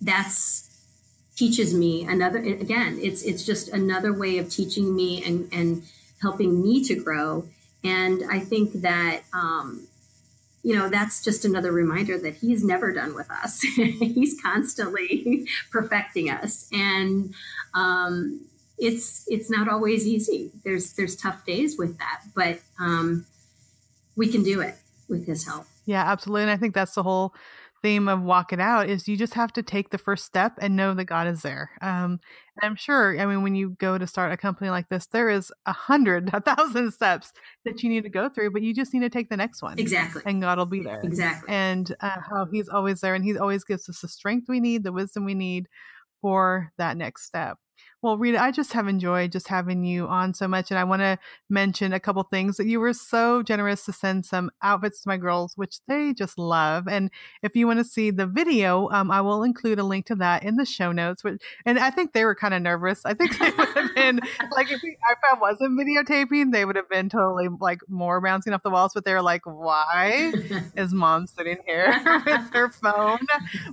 [0.01, 0.65] that's
[1.35, 5.83] teaches me another again it's it's just another way of teaching me and and
[6.21, 7.45] helping me to grow
[7.83, 9.87] and I think that, um,
[10.63, 13.61] you know, that's just another reminder that he's never done with us.
[13.75, 16.69] he's constantly perfecting us.
[16.73, 17.33] And,
[17.73, 18.41] um,
[18.79, 20.51] it's it's not always easy.
[20.63, 23.25] There's there's tough days with that, but um,
[24.15, 24.75] we can do it
[25.07, 25.65] with his help.
[25.85, 26.43] Yeah, absolutely.
[26.43, 27.33] And I think that's the whole
[27.81, 30.75] theme of walk it out is you just have to take the first step and
[30.75, 31.71] know that God is there.
[31.81, 32.19] Um,
[32.55, 35.29] and I'm sure, I mean, when you go to start a company like this, there
[35.29, 37.31] is a hundred, a thousand steps
[37.65, 39.79] that you need to go through, but you just need to take the next one.
[39.79, 40.21] Exactly.
[40.25, 41.01] And God will be there.
[41.01, 41.49] Exactly.
[41.49, 44.83] And uh, how He's always there and He always gives us the strength we need,
[44.83, 45.67] the wisdom we need
[46.21, 47.57] for that next step.
[48.01, 50.71] Well, Rita, I just have enjoyed just having you on so much.
[50.71, 51.19] And I want to
[51.49, 55.17] mention a couple things that you were so generous to send some outfits to my
[55.17, 56.87] girls, which they just love.
[56.87, 57.11] And
[57.43, 60.43] if you want to see the video, um, I will include a link to that
[60.43, 61.25] in the show notes.
[61.25, 63.01] Which, and I think they were kind of nervous.
[63.03, 64.21] I think they would have been
[64.55, 68.53] like, if, we, if I wasn't videotaping, they would have been totally like more bouncing
[68.53, 68.93] off the walls.
[68.95, 70.31] But they're like, why
[70.77, 71.93] is mom sitting here
[72.25, 73.27] with her phone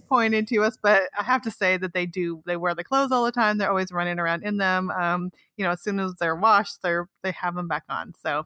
[0.09, 0.77] pointing to us?
[0.83, 3.59] But I have to say that they do, they wear the clothes all the time.
[3.59, 4.90] They're always running around in them.
[4.90, 8.12] Um, you know, as soon as they're washed, they're they have them back on.
[8.20, 8.44] So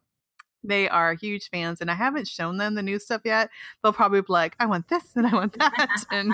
[0.63, 3.51] they are huge fans, and I haven't shown them the new stuff yet.
[3.83, 6.33] They'll probably be like, "I want this and I want that," and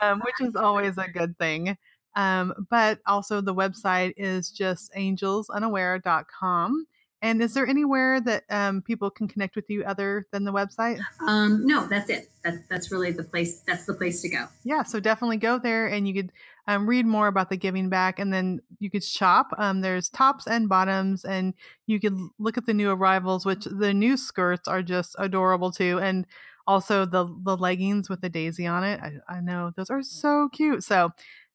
[0.00, 1.76] um, which is always a good thing.
[2.14, 6.86] Um, but also, the website is just angelsunaware.com.
[7.22, 11.00] And is there anywhere that um, people can connect with you other than the website?
[11.26, 12.28] Um, no, that's it.
[12.44, 13.62] That's that's really the place.
[13.66, 14.46] That's the place to go.
[14.64, 16.32] Yeah, so definitely go there, and you could
[16.66, 19.48] um, read more about the giving back, and then you could shop.
[19.58, 21.54] Um, there's tops and bottoms, and
[21.86, 25.98] you could look at the new arrivals, which the new skirts are just adorable too,
[26.00, 26.26] and
[26.66, 29.00] also the the leggings with the daisy on it.
[29.00, 30.84] I, I know those are so cute.
[30.84, 31.10] So.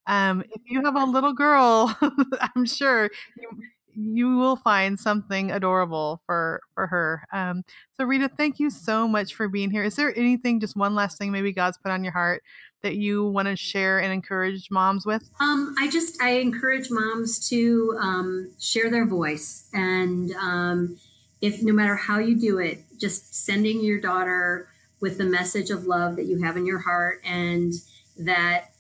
[0.08, 1.96] Um, if you have a little girl,
[2.56, 3.50] I'm sure you,
[3.96, 7.26] you will find something adorable for for her.
[7.32, 7.64] Um,
[7.94, 9.84] so Rita, thank you so much for being here.
[9.84, 12.44] Is there anything, just one last thing, maybe God's put on your heart
[12.84, 15.30] that you want to share and encourage moms with?
[15.40, 20.98] Um, I just I encourage moms to um, share their voice, and um,
[21.42, 24.68] if no matter how you do it, just sending your daughter
[25.00, 27.74] with the message of love that you have in your heart, and
[28.18, 28.72] that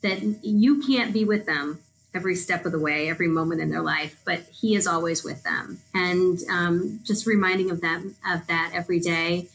[0.00, 1.80] that you can't be with them
[2.18, 5.44] every step of the way, every moment in their life, but He is always with
[5.44, 9.48] them, and um, just reminding of them of that every day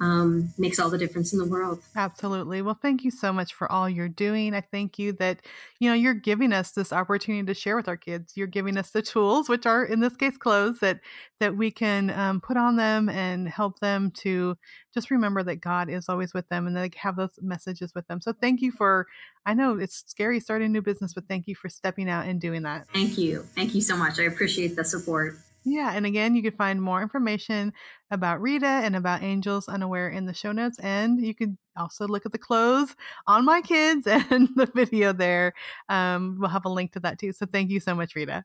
[0.00, 1.82] um, makes all the difference in the world.
[1.94, 2.62] Absolutely.
[2.62, 4.54] Well, thank you so much for all you're doing.
[4.54, 5.40] I thank you that,
[5.78, 8.32] you know, you're giving us this opportunity to share with our kids.
[8.34, 11.00] You're giving us the tools, which are in this case clothes that
[11.38, 14.56] that we can um, put on them and help them to
[14.92, 18.20] just remember that God is always with them and they have those messages with them.
[18.20, 19.06] So thank you for.
[19.44, 22.40] I know it's scary starting a new business, but thank you for stepping out and
[22.40, 22.86] doing that.
[22.92, 23.42] Thank you.
[23.54, 24.18] Thank you so much.
[24.18, 25.36] I appreciate the support.
[25.64, 27.72] Yeah, and again, you can find more information
[28.10, 32.24] about Rita and about Angels Unaware in the show notes, and you can also look
[32.24, 32.96] at the clothes
[33.26, 35.52] on my kids and the video there.
[35.88, 37.32] Um, we'll have a link to that too.
[37.32, 38.44] So thank you so much, Rita.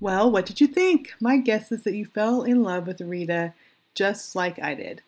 [0.00, 1.12] Well, what did you think?
[1.20, 3.52] My guess is that you fell in love with Rita
[3.94, 5.02] just like I did.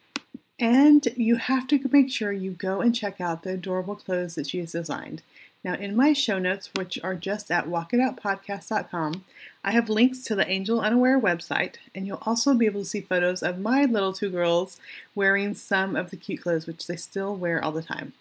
[0.58, 4.48] And you have to make sure you go and check out the adorable clothes that
[4.48, 5.22] she has designed.
[5.62, 9.24] Now, in my show notes, which are just at walkitoutpodcast.com,
[9.62, 13.02] I have links to the Angel Unaware website, and you'll also be able to see
[13.02, 14.78] photos of my little two girls
[15.14, 18.14] wearing some of the cute clothes, which they still wear all the time.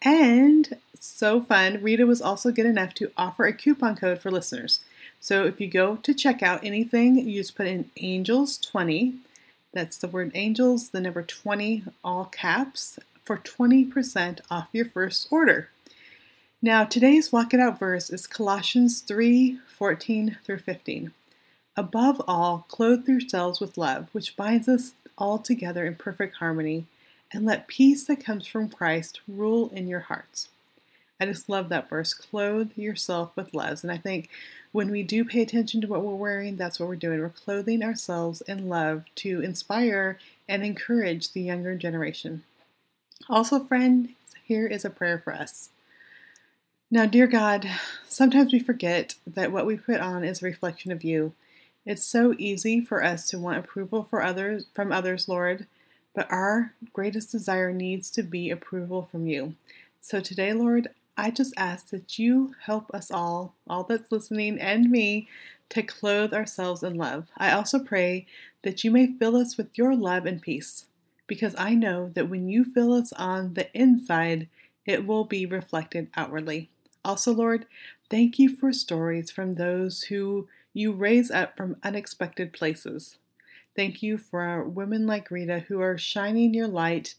[0.00, 4.80] And so fun, Rita was also good enough to offer a coupon code for listeners.
[5.20, 9.16] So if you go to check out anything, you just put in Angels20.
[9.72, 15.68] That's the word angels, the number 20, all caps, for 20% off your first order.
[16.60, 21.12] Now, today's Walk It Out verse is Colossians 3 14 through 15.
[21.76, 26.86] Above all, clothe yourselves with love, which binds us all together in perfect harmony,
[27.32, 30.48] and let peace that comes from Christ rule in your hearts.
[31.20, 32.12] I just love that verse.
[32.12, 33.84] Clothe yourself with love.
[33.84, 34.28] And I think
[34.72, 37.20] when we do pay attention to what we're wearing, that's what we're doing.
[37.20, 42.42] We're clothing ourselves in love to inspire and encourage the younger generation.
[43.28, 44.08] Also, friend,
[44.42, 45.68] here is a prayer for us.
[46.90, 47.68] Now, dear God,
[48.08, 51.34] sometimes we forget that what we put on is a reflection of you.
[51.84, 55.66] It's so easy for us to want approval for others from others, Lord,
[56.14, 59.54] but our greatest desire needs to be approval from you.
[60.00, 64.90] So today, Lord, I just ask that you help us all, all that's listening and
[64.90, 65.28] me,
[65.68, 67.26] to clothe ourselves in love.
[67.36, 68.26] I also pray
[68.62, 70.86] that you may fill us with your love and peace,
[71.26, 74.48] because I know that when you fill us on the inside,
[74.86, 76.70] it will be reflected outwardly.
[77.08, 77.64] Also, Lord,
[78.10, 83.16] thank you for stories from those who you raise up from unexpected places.
[83.74, 87.14] Thank you for women like Rita who are shining your light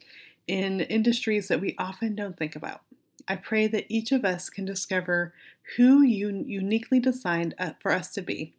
[0.45, 2.81] in industries that we often don't think about.
[3.27, 5.33] I pray that each of us can discover
[5.75, 8.53] who you uniquely designed for us to be.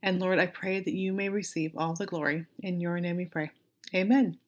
[0.00, 2.46] And Lord, I pray that you may receive all the glory.
[2.62, 3.50] In your name we pray.
[3.92, 4.38] Amen.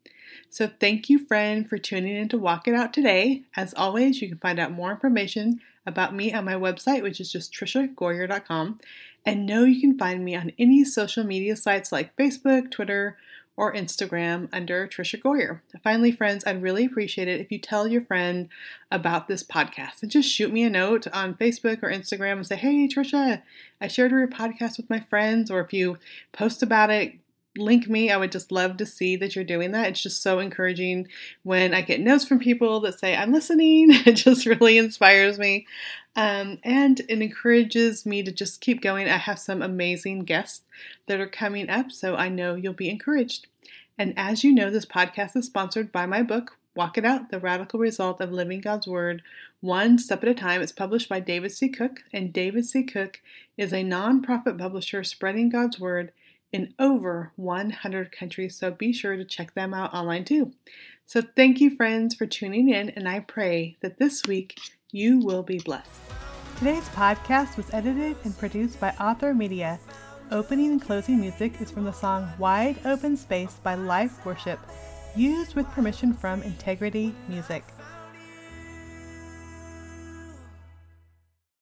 [0.48, 3.42] So thank you, friend, for tuning in to Walk It Out today.
[3.56, 5.60] As always, you can find out more information
[5.90, 8.80] about me on my website, which is just triciagoyer.com.
[9.26, 13.18] And know you can find me on any social media sites like Facebook, Twitter,
[13.60, 15.60] or Instagram under Tricia Goyer.
[15.84, 18.48] Finally, friends, I'd really appreciate it if you tell your friend
[18.90, 22.56] about this podcast and just shoot me a note on Facebook or Instagram and say,
[22.56, 23.42] Hey, Tricia,
[23.78, 25.98] I shared your podcast with my friends, or if you
[26.32, 27.18] post about it,
[27.56, 28.10] link me.
[28.10, 29.88] I would just love to see that you're doing that.
[29.88, 31.08] It's just so encouraging
[31.42, 33.90] when I get notes from people that say, I'm listening.
[34.10, 35.66] It just really inspires me.
[36.16, 39.08] Um, and it encourages me to just keep going.
[39.08, 40.62] I have some amazing guests
[41.06, 43.46] that are coming up, so I know you'll be encouraged.
[43.98, 47.38] And as you know, this podcast is sponsored by my book, Walk It Out The
[47.38, 49.22] Radical Result of Living God's Word,
[49.60, 50.62] One Step at a Time.
[50.62, 51.68] It's published by David C.
[51.68, 52.82] Cook, and David C.
[52.82, 53.20] Cook
[53.56, 56.12] is a nonprofit publisher spreading God's Word
[56.52, 60.52] in over 100 countries, so be sure to check them out online too.
[61.06, 64.58] So, thank you, friends, for tuning in, and I pray that this week
[64.92, 66.00] you will be blessed.
[66.58, 69.80] Today's podcast was edited and produced by Author Media.
[70.30, 74.60] Opening and closing music is from the song Wide Open Space by Life Worship,
[75.16, 77.64] used with permission from Integrity Music.